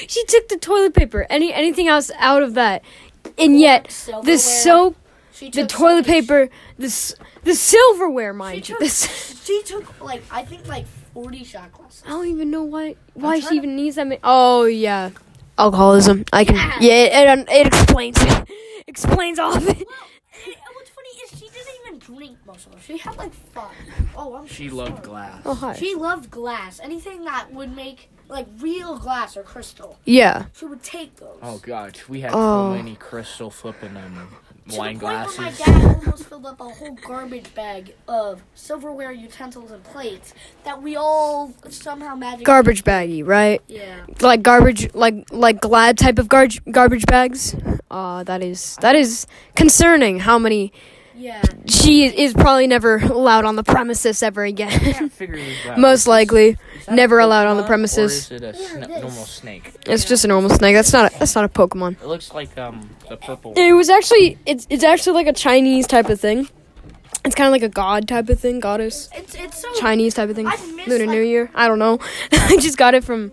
she 0.08 0.24
took 0.26 0.48
the 0.48 0.58
toilet 0.60 0.92
paper. 0.94 1.26
Any 1.30 1.52
anything 1.54 1.88
else 1.88 2.10
out 2.18 2.42
of 2.42 2.52
that, 2.54 2.82
and 3.38 3.58
yet 3.58 3.90
Silverware. 3.90 4.24
the 4.34 4.38
soap, 4.38 4.96
the 5.48 5.62
took 5.62 5.68
toilet 5.68 6.04
some- 6.04 6.12
paper, 6.12 6.48
the 6.78 7.14
the 7.44 7.54
silverware, 7.54 8.32
mind 8.34 8.66
She 8.66 8.72
you. 8.72 8.78
took, 8.78 8.80
This, 8.80 9.42
she 9.44 9.62
took 9.62 10.00
like 10.02 10.22
I 10.30 10.44
think 10.44 10.66
like 10.68 10.86
forty 11.14 11.44
shot 11.44 11.72
glasses. 11.72 12.02
I 12.06 12.10
don't 12.10 12.26
even 12.28 12.50
know 12.50 12.64
why 12.64 12.96
why 13.14 13.36
she 13.40 13.46
trying 13.46 13.56
even 13.58 13.76
needs 13.76 13.96
that 13.96 14.06
many. 14.06 14.20
Oh 14.22 14.64
yeah, 14.64 15.10
alcoholism. 15.58 16.24
I 16.32 16.44
can. 16.44 16.54
Yeah. 16.56 16.78
Yeah, 16.80 17.32
it, 17.32 17.38
it, 17.40 17.48
it 17.50 17.66
explains 17.68 18.16
it. 18.20 18.48
explains 18.86 19.38
all 19.38 19.56
of 19.56 19.66
it. 19.68 19.76
Well, 19.78 19.96
and 20.46 20.74
what's 20.74 20.90
funny 20.90 21.08
is 21.24 21.30
she 21.30 21.46
didn't 21.48 21.74
even 21.86 21.98
drink 21.98 22.38
most 22.46 22.66
of 22.66 22.72
them. 22.72 22.80
She 22.84 22.98
had 22.98 23.16
like 23.16 23.32
five. 23.32 23.74
Oh, 24.16 24.34
I'm 24.34 24.46
She 24.46 24.68
so 24.68 24.76
loved 24.76 24.90
sorry. 24.96 25.06
glass. 25.06 25.42
Oh 25.44 25.54
hi. 25.54 25.74
She 25.74 25.94
loved 25.94 26.30
glass. 26.30 26.80
Anything 26.82 27.24
that 27.24 27.52
would 27.52 27.74
make 27.74 28.10
like 28.28 28.46
real 28.60 28.96
glass 28.98 29.36
or 29.36 29.42
crystal. 29.42 29.98
Yeah. 30.04 30.46
She 30.56 30.64
would 30.64 30.82
take 30.82 31.16
those. 31.16 31.38
Oh 31.42 31.58
god, 31.58 31.98
we 32.08 32.20
had 32.20 32.30
Oh. 32.32 32.70
so 32.72 32.76
many 32.76 32.94
crystal 32.96 33.50
flipping 33.50 33.96
um 33.96 34.28
to 34.70 34.78
wine 34.78 34.98
the 34.98 35.00
point 35.00 35.38
where 35.38 35.46
my 35.46 35.50
dad 35.52 35.84
almost 35.96 36.24
filled 36.26 36.46
up 36.46 36.60
a 36.60 36.64
whole 36.64 36.96
garbage 37.06 37.54
bag 37.54 37.94
of 38.08 38.42
silverware 38.54 39.12
utensils 39.12 39.70
and 39.70 39.82
plates 39.84 40.34
that 40.64 40.82
we 40.82 40.96
all 40.96 41.52
somehow 41.68 42.14
magically 42.14 42.44
Garbage 42.44 42.84
baggy, 42.84 43.22
right? 43.22 43.60
Yeah. 43.68 44.06
Like 44.20 44.42
garbage, 44.42 44.92
like 44.94 45.30
like 45.32 45.60
glad 45.60 45.98
type 45.98 46.18
of 46.18 46.28
gar- 46.28 46.48
garbage 46.70 47.06
bags. 47.06 47.54
Uh, 47.90 48.22
that 48.24 48.42
is 48.42 48.76
that 48.80 48.94
is 48.94 49.26
concerning. 49.56 50.20
How 50.20 50.38
many 50.38 50.72
Yeah. 51.20 51.42
she 51.68 52.06
is 52.06 52.32
probably 52.32 52.66
never 52.66 52.96
allowed 52.96 53.44
on 53.44 53.54
the 53.56 53.62
premises 53.62 54.22
ever 54.22 54.44
I 54.44 54.48
again. 54.48 54.70
can't 54.70 55.12
out. 55.68 55.78
Most 55.78 56.06
likely, 56.06 56.48
is 56.50 56.56
that 56.86 56.92
a 56.92 56.94
never 56.96 57.18
allowed 57.18 57.46
on 57.46 57.56
the 57.58 57.62
premises. 57.64 58.30
Or 58.30 58.34
is 58.36 58.42
it 58.42 58.48
a 58.48 58.52
sna- 58.58 58.88
normal 58.88 59.10
snake? 59.10 59.72
it's 59.86 60.04
just 60.06 60.24
a 60.24 60.28
normal 60.28 60.50
snake. 60.50 60.74
That's 60.74 60.92
not 60.92 61.12
a, 61.14 61.18
that's 61.18 61.34
not 61.34 61.44
a 61.44 61.48
Pokemon. 61.48 62.00
It 62.00 62.06
looks 62.06 62.32
like 62.32 62.56
um 62.58 62.88
the 63.08 63.16
purple. 63.16 63.52
It 63.56 63.72
was 63.72 63.90
actually 63.90 64.38
it's 64.46 64.66
it's 64.70 64.82
actually 64.84 65.14
like 65.14 65.26
a 65.26 65.32
Chinese 65.34 65.86
type 65.86 66.08
of 66.08 66.18
thing. 66.18 66.48
It's 67.24 67.34
kind 67.34 67.48
of 67.48 67.52
like 67.52 67.62
a 67.62 67.68
god 67.68 68.08
type 68.08 68.30
of 68.30 68.40
thing, 68.40 68.60
goddess, 68.60 69.10
It's 69.14 69.34
it's 69.34 69.60
so 69.60 69.68
Chinese 69.74 70.14
type 70.14 70.30
of 70.30 70.36
thing. 70.36 70.46
I 70.46 70.56
miss, 70.74 70.86
Lunar 70.88 71.04
like- 71.06 71.14
New 71.16 71.22
Year. 71.22 71.50
I 71.54 71.68
don't 71.68 71.78
know. 71.78 71.98
I 72.32 72.56
just 72.58 72.78
got 72.78 72.94
it 72.94 73.04
from 73.04 73.30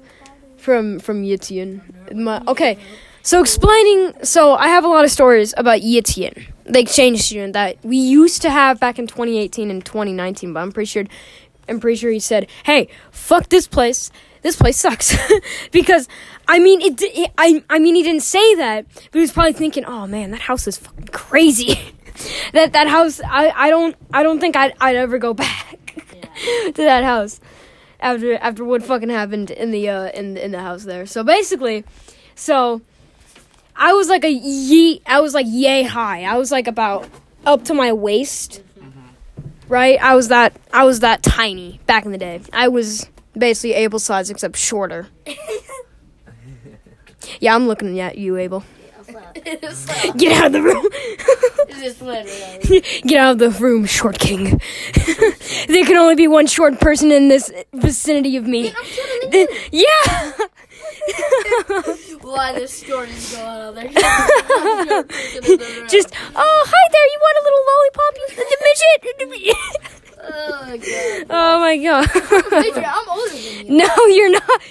from 0.57 0.99
from 0.99 1.23
Yitian. 1.23 1.81
My, 2.13 2.41
okay, 2.49 2.77
so 3.23 3.39
explaining. 3.39 4.11
So 4.23 4.55
I 4.55 4.67
have 4.67 4.83
a 4.83 4.89
lot 4.89 5.05
of 5.05 5.11
stories 5.11 5.53
about 5.55 5.79
Yitian, 5.81 6.47
the 6.67 6.79
exchange 6.79 7.21
student 7.21 7.53
that 7.53 7.77
we 7.83 7.97
used 7.97 8.41
to 8.43 8.49
have 8.49 8.79
back 8.79 8.99
in 8.99 9.07
2018 9.07 9.71
and 9.71 9.83
2019. 9.85 10.53
But 10.53 10.59
I'm 10.61 10.71
pretty 10.71 10.87
sure, 10.87 11.05
I'm 11.67 11.79
pretty 11.79 11.97
sure 11.97 12.11
he 12.11 12.19
said, 12.19 12.47
"Hey, 12.63 12.89
fuck 13.11 13.49
this 13.49 13.67
place. 13.67 14.11
This 14.41 14.55
place 14.55 14.77
sucks." 14.77 15.15
because 15.71 16.07
I 16.47 16.59
mean, 16.59 16.81
it, 16.81 17.01
it. 17.01 17.31
I 17.37 17.63
I 17.69 17.79
mean, 17.79 17.95
he 17.95 18.03
didn't 18.03 18.23
say 18.23 18.55
that, 18.55 18.85
but 18.93 19.13
he 19.13 19.19
was 19.19 19.31
probably 19.31 19.53
thinking, 19.53 19.85
"Oh 19.85 20.07
man, 20.07 20.31
that 20.31 20.41
house 20.41 20.67
is 20.67 20.77
fucking 20.77 21.07
crazy." 21.07 21.79
that 22.53 22.73
that 22.73 22.87
house, 22.87 23.21
I 23.21 23.51
I 23.55 23.69
don't 23.69 23.95
I 24.13 24.23
don't 24.23 24.39
think 24.39 24.55
I'd 24.55 24.73
I'd 24.79 24.95
ever 24.95 25.17
go 25.17 25.33
back 25.45 25.93
to 26.65 26.83
that 26.83 27.03
house 27.03 27.39
after 27.99 28.35
after 28.35 28.63
what 28.63 28.83
fucking 28.83 29.09
happened 29.09 29.51
in 29.51 29.71
the 29.71 29.89
uh 29.89 30.09
in 30.11 30.37
in 30.37 30.51
the 30.51 30.61
house 30.61 30.83
there. 30.83 31.05
So 31.05 31.23
basically, 31.23 31.83
so 32.35 32.81
I 33.77 33.93
was 33.93 34.09
like 34.09 34.23
a 34.23 34.31
ye 34.31 35.01
I 35.05 35.21
was 35.21 35.33
like 35.33 35.45
yay 35.47 35.83
high. 35.83 36.23
I 36.23 36.37
was 36.37 36.51
like 36.51 36.67
about 36.67 37.07
up 37.45 37.63
to 37.65 37.73
my 37.73 37.93
waist. 37.93 38.61
Right? 39.69 40.01
I 40.01 40.15
was 40.15 40.29
that 40.29 40.55
I 40.71 40.85
was 40.85 41.01
that 41.01 41.23
tiny 41.23 41.79
back 41.87 42.05
in 42.05 42.11
the 42.11 42.17
day. 42.17 42.41
I 42.53 42.69
was 42.69 43.09
basically 43.37 43.73
Abel 43.73 43.99
size 43.99 44.29
except 44.29 44.57
shorter. 44.57 45.07
Yeah, 47.39 47.55
I'm 47.55 47.67
looking 47.67 47.99
at 47.99 48.17
you, 48.17 48.37
Abel. 48.37 48.63
Get 50.17 50.31
out 50.33 50.47
of 50.47 50.53
the 50.53 50.61
room. 50.61 50.87
it's 50.91 51.81
just 51.81 52.01
literally. 52.01 52.81
Get 53.03 53.19
out 53.19 53.33
of 53.33 53.39
the 53.39 53.49
room, 53.51 53.85
short 53.85 54.17
king. 54.17 54.59
there 55.67 55.85
can 55.85 55.97
only 55.97 56.15
be 56.15 56.27
one 56.27 56.47
short 56.47 56.79
person 56.79 57.11
in 57.11 57.27
this 57.27 57.51
vicinity 57.73 58.37
of 58.37 58.45
me. 58.47 58.73
yeah. 59.71 60.31
Why 62.21 62.53
this 62.53 62.73
story's 62.73 63.35
going 63.35 63.45
on 63.45 63.75
there? 63.75 63.87
Just, 65.87 66.13
oh, 66.35 66.63
hi 66.67 66.83
there. 66.91 67.07
You 67.13 67.19
want 67.21 67.37
a 67.37 67.43
little 67.43 67.63
lollipop, 67.69 68.13
you 68.17 68.27
the 68.37 68.57
midget? 68.63 69.57
Oh 70.29 70.65
my 70.65 70.77
god. 70.77 71.25
oh 71.29 71.59
my 71.61 71.77
god. 71.77 72.05
Adrian, 72.65 72.85
I'm 72.85 73.09
older 73.09 73.31
than 73.31 73.67
you. 73.67 73.77
no, 73.77 74.05
you're 74.07 74.31
not. 74.31 74.61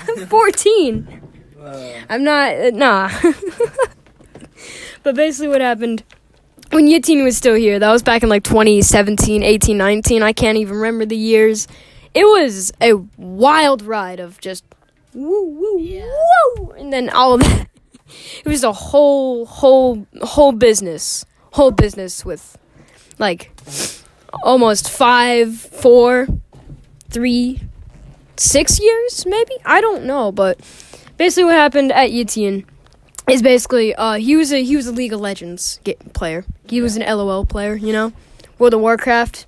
I'm 0.00 0.26
14. 0.26 1.20
I'm 2.10 2.24
not, 2.24 2.54
uh, 2.54 2.70
nah. 2.74 3.10
but 5.02 5.14
basically, 5.14 5.48
what 5.48 5.62
happened 5.62 6.04
when 6.70 6.86
Yitian 6.86 7.24
was 7.24 7.36
still 7.36 7.54
here, 7.54 7.78
that 7.78 7.90
was 7.90 8.02
back 8.02 8.22
in 8.22 8.28
like 8.28 8.44
2017, 8.44 9.42
18, 9.42 9.76
19. 9.76 10.22
I 10.22 10.32
can't 10.32 10.58
even 10.58 10.76
remember 10.76 11.04
the 11.04 11.16
years. 11.16 11.66
It 12.14 12.24
was 12.24 12.72
a 12.80 12.94
wild 13.16 13.82
ride 13.82 14.20
of 14.20 14.40
just 14.40 14.64
woo, 15.14 15.44
woo, 15.48 15.78
Yeah. 15.80 16.06
woo, 16.58 16.70
and 16.72 16.92
then 16.92 17.08
all 17.10 17.34
of 17.34 17.40
that. 17.40 17.66
It 18.44 18.48
was 18.48 18.64
a 18.64 18.72
whole, 18.72 19.46
whole, 19.46 20.04
whole 20.20 20.50
business, 20.50 21.24
whole 21.52 21.70
business 21.70 22.24
with 22.24 22.58
like 23.20 23.52
almost 24.42 24.90
five, 24.90 25.56
four, 25.56 26.26
three, 27.08 27.60
six 28.36 28.80
years, 28.80 29.24
maybe. 29.26 29.52
I 29.64 29.80
don't 29.80 30.04
know, 30.06 30.32
but 30.32 30.58
basically, 31.18 31.44
what 31.44 31.54
happened 31.54 31.92
at 31.92 32.10
Yitian 32.10 32.64
is 33.30 33.42
basically 33.42 33.94
uh, 33.94 34.14
he 34.14 34.34
was 34.34 34.52
a 34.52 34.64
he 34.64 34.74
was 34.74 34.88
a 34.88 34.92
League 34.92 35.12
of 35.12 35.20
Legends 35.20 35.78
player. 36.12 36.44
He 36.68 36.80
was 36.82 36.96
an 36.96 37.02
LOL 37.02 37.44
player, 37.44 37.76
you 37.76 37.92
know, 37.92 38.12
World 38.58 38.74
of 38.74 38.80
Warcraft. 38.80 39.46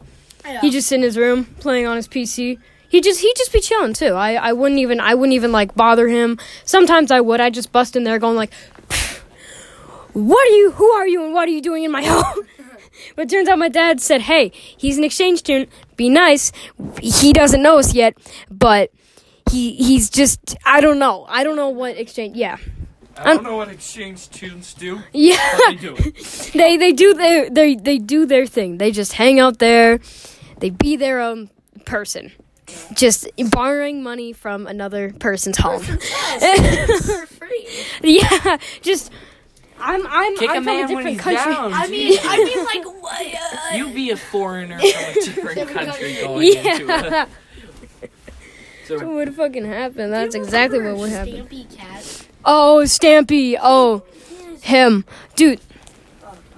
He 0.61 0.71
just 0.71 0.93
in 0.93 1.03
his 1.03 1.17
room 1.17 1.47
playing 1.59 1.87
on 1.87 1.97
his 1.97 2.07
PC. 2.07 2.59
He 2.93 3.01
just 3.01 3.23
he 3.23 3.33
just 3.39 3.51
be 3.55 3.61
chilling 3.61 3.95
too. 3.95 4.13
I, 4.13 4.35
I 4.35 4.53
wouldn't 4.53 4.79
even 4.79 5.01
I 5.01 5.15
wouldn't 5.15 5.33
even 5.33 5.51
like 5.51 5.75
bother 5.75 6.09
him. 6.09 6.39
Sometimes 6.67 7.11
I 7.11 7.23
would. 7.23 7.41
I 7.41 7.49
just 7.49 7.73
bust 7.73 7.97
in 7.97 8.05
there 8.05 8.19
going 8.19 8.37
like, 8.37 8.53
"What 10.13 10.47
are 10.47 10.53
you? 10.53 10.73
Who 10.73 10.91
are 10.91 11.07
you? 11.07 11.25
And 11.25 11.33
what 11.33 11.49
are 11.49 11.53
you 11.53 11.63
doing 11.63 11.85
in 11.85 11.91
my 11.91 12.03
home?" 12.07 12.45
but 13.17 13.31
turns 13.31 13.49
out 13.49 13.59
my 13.59 13.71
dad 13.71 14.03
said, 14.03 14.21
"Hey, 14.21 14.53
he's 14.55 14.99
an 14.99 15.05
exchange 15.05 15.39
student. 15.39 15.71
Be 15.97 16.11
nice. 16.11 16.53
He 17.01 17.33
doesn't 17.33 17.63
know 17.63 17.79
us 17.79 17.95
yet, 17.95 18.15
but 18.51 18.91
he 19.51 19.73
he's 19.75 20.11
just 20.11 20.55
I 20.67 20.83
don't 20.83 20.99
know. 20.99 21.25
I 21.31 21.45
don't 21.45 21.57
know 21.57 21.71
what 21.71 21.97
exchange. 21.97 22.37
Yeah, 22.37 22.59
I 23.17 23.33
don't 23.33 23.43
know 23.43 23.57
what 23.57 23.71
exchange 23.71 24.19
students 24.19 24.75
do, 24.75 25.01
yeah." 25.15 25.59
they 25.69 25.77
do 25.77 25.95
they 26.53 26.77
they 26.77 26.93
do 26.93 27.15
their 27.15 27.49
they 27.49 27.75
they 27.75 27.97
do 27.97 28.27
their 28.27 28.45
thing. 28.45 28.77
They 28.77 28.91
just 28.91 29.15
hang 29.15 29.41
out 29.41 29.61
there. 29.61 29.99
They 30.59 30.69
be 30.69 30.97
their 30.97 31.21
own 31.21 31.49
person, 31.87 32.33
just 32.95 33.29
borrowing 33.51 34.03
money 34.03 34.33
from 34.33 34.67
another 34.67 35.13
person's 35.19 35.59
home. 35.59 35.83
for 35.83 37.27
free. 37.27 37.69
yeah, 38.03 38.57
just 38.83 39.11
I'm 39.81 40.07
I'm 40.07 40.37
Kick 40.37 40.51
I'm 40.51 40.57
a 40.57 40.59
from 40.59 40.65
man 40.65 40.91
a 40.91 40.95
when 40.95 41.05
different 41.05 41.09
he's 41.09 41.21
country. 41.21 41.53
down. 41.55 41.73
I 41.73 41.87
mean, 41.89 42.19
I 42.23 42.37
mean, 42.45 42.65
like 42.65 43.03
what? 43.03 43.27
Uh, 43.27 43.77
You 43.77 43.93
be 43.93 44.11
a 44.11 44.17
foreigner 44.17 44.79
from 44.79 44.87
a 44.89 45.15
different 45.15 45.55
Different 45.57 45.71
country 45.89 46.15
country. 46.15 46.23
going 46.23 46.43
into 46.57 46.85
Yeah, 46.87 47.23
it. 48.03 48.11
So 48.87 48.97
what 48.97 49.07
would 49.09 49.35
fucking 49.37 49.65
happen? 49.65 50.11
That's 50.11 50.35
exactly 50.35 50.81
what 50.81 50.97
would 50.97 51.11
happen. 51.11 51.47
Stampy 51.47 51.77
Cat. 51.77 52.27
Oh, 52.45 52.81
Stampy. 52.85 53.57
Oh, 53.63 54.03
him, 54.61 55.05
dude. 55.37 55.61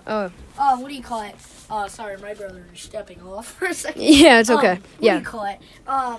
Oh, 0.07 0.31
Oh, 0.59 0.81
what 0.81 0.89
do 0.89 0.95
you 0.95 1.03
call 1.03 1.21
it? 1.23 1.35
Uh, 1.71 1.89
sorry, 1.89 2.17
my 2.19 2.35
brother 2.35 2.65
is 2.75 2.81
stepping 2.81 3.21
off 3.23 3.47
for 3.59 3.67
a 3.67 3.75
second. 3.75 4.03
yeah, 4.03 4.41
it's 4.41 4.51
Um, 4.51 4.59
okay. 4.59 4.75
what 4.75 5.01
do 5.01 5.07
Yeah, 5.07 5.19
you 5.19 5.25
call 5.25 5.45
it? 5.47 5.59
Um, 5.87 6.19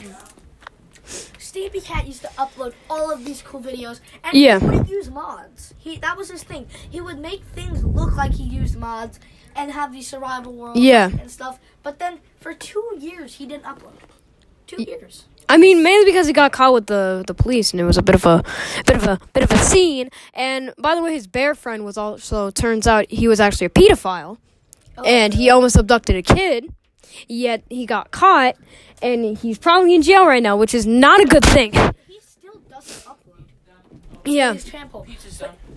Stampy 1.05 1.84
Cat 1.84 2.08
used 2.08 2.21
to 2.21 2.27
upload 2.29 2.73
all 2.89 3.12
of 3.12 3.23
these 3.23 3.41
cool 3.43 3.62
videos, 3.62 3.99
and 4.23 4.36
Yeah. 4.36 4.60
he 4.60 4.65
wouldn't 4.65 4.89
use 4.89 5.10
mods. 5.10 5.73
He 5.77 5.97
that 5.97 6.17
was 6.17 6.31
his 6.31 6.43
thing. 6.43 6.65
He 6.89 6.99
would 6.99 7.19
make 7.19 7.43
things 7.53 7.84
look 7.84 8.15
like 8.15 8.34
he 8.34 8.43
used 8.43 8.77
mods 8.77 9.19
and 9.55 9.71
have 9.71 9.93
these 9.93 10.08
survival 10.08 10.53
worlds 10.53 10.79
Yeah. 10.79 11.10
and 11.10 11.29
stuff. 11.29 11.60
But 11.84 11.99
then 11.99 12.19
for 12.39 12.53
two 12.53 12.97
years, 12.99 13.36
he 13.36 13.45
didn't 13.45 13.63
upload. 13.65 13.93
Two 14.67 14.81
years. 14.81 15.25
I 15.47 15.58
mean, 15.58 15.84
mainly 15.84 16.05
because 16.05 16.25
he 16.25 16.34
got 16.34 16.51
caught 16.51 16.73
with 16.73 16.88
the 16.88 17.23
the 17.27 17.36
police, 17.36 17.71
and 17.71 17.79
it 17.79 17.86
was 17.86 17.99
a 17.99 18.01
bit 18.01 18.15
of 18.15 18.25
a 18.25 18.43
bit 18.88 18.95
of 18.97 19.03
a 19.03 19.19
bit 19.34 19.43
of 19.43 19.51
a 19.51 19.60
scene. 19.60 20.10
And 20.34 20.73
by 20.79 20.95
the 20.95 21.03
way, 21.03 21.13
his 21.13 21.27
bear 21.27 21.53
friend 21.53 21.86
was 21.86 21.97
also 21.99 22.49
turns 22.49 22.88
out 22.88 23.05
he 23.12 23.27
was 23.27 23.39
actually 23.39 23.65
a 23.67 23.69
pedophile, 23.69 24.39
and 25.03 25.34
he 25.34 25.49
almost 25.49 25.75
abducted 25.75 26.15
a 26.15 26.21
kid. 26.21 26.73
Yet 27.27 27.63
he 27.69 27.86
got 27.86 28.12
caught, 28.12 28.55
and 29.01 29.38
he's 29.38 29.58
probably 29.58 29.95
in 29.95 30.01
jail 30.01 30.25
right 30.27 30.43
now, 30.43 30.58
which 30.58 30.73
is 30.75 30.86
not 30.86 31.21
a 31.21 31.25
good 31.25 31.45
thing. 31.45 31.71
he 32.08 32.19
still 32.19 32.60
doesn't 32.69 33.05
upload. 33.05 33.43
Yeah, 34.25 34.53
His 34.53 34.65
trample. 34.65 35.05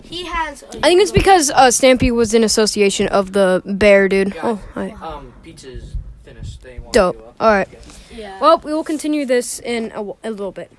He 0.03 0.25
has. 0.25 0.63
I 0.63 0.81
think 0.81 1.01
it's 1.01 1.11
because 1.11 1.51
uh, 1.51 1.67
Stampy 1.67 2.11
was 2.11 2.33
in 2.33 2.43
association 2.43 3.07
of 3.07 3.31
the 3.33 3.61
bear 3.65 4.09
dude. 4.09 4.35
Oh, 4.41 4.55
hi. 4.73 4.89
Um, 5.01 5.33
pizza's 5.43 5.95
finished. 6.23 6.61
They 6.61 6.79
want 6.79 6.93
dope. 6.93 7.17
to, 7.17 7.23
uh, 7.23 7.33
All 7.47 7.51
right. 7.53 7.69
Yeah. 8.11 8.39
Well, 8.41 8.57
we 8.59 8.73
will 8.73 8.83
continue 8.83 9.25
this 9.25 9.59
in 9.59 9.85
a, 9.91 10.01
w- 10.01 10.17
a 10.23 10.31
little 10.31 10.51
bit. 10.51 10.71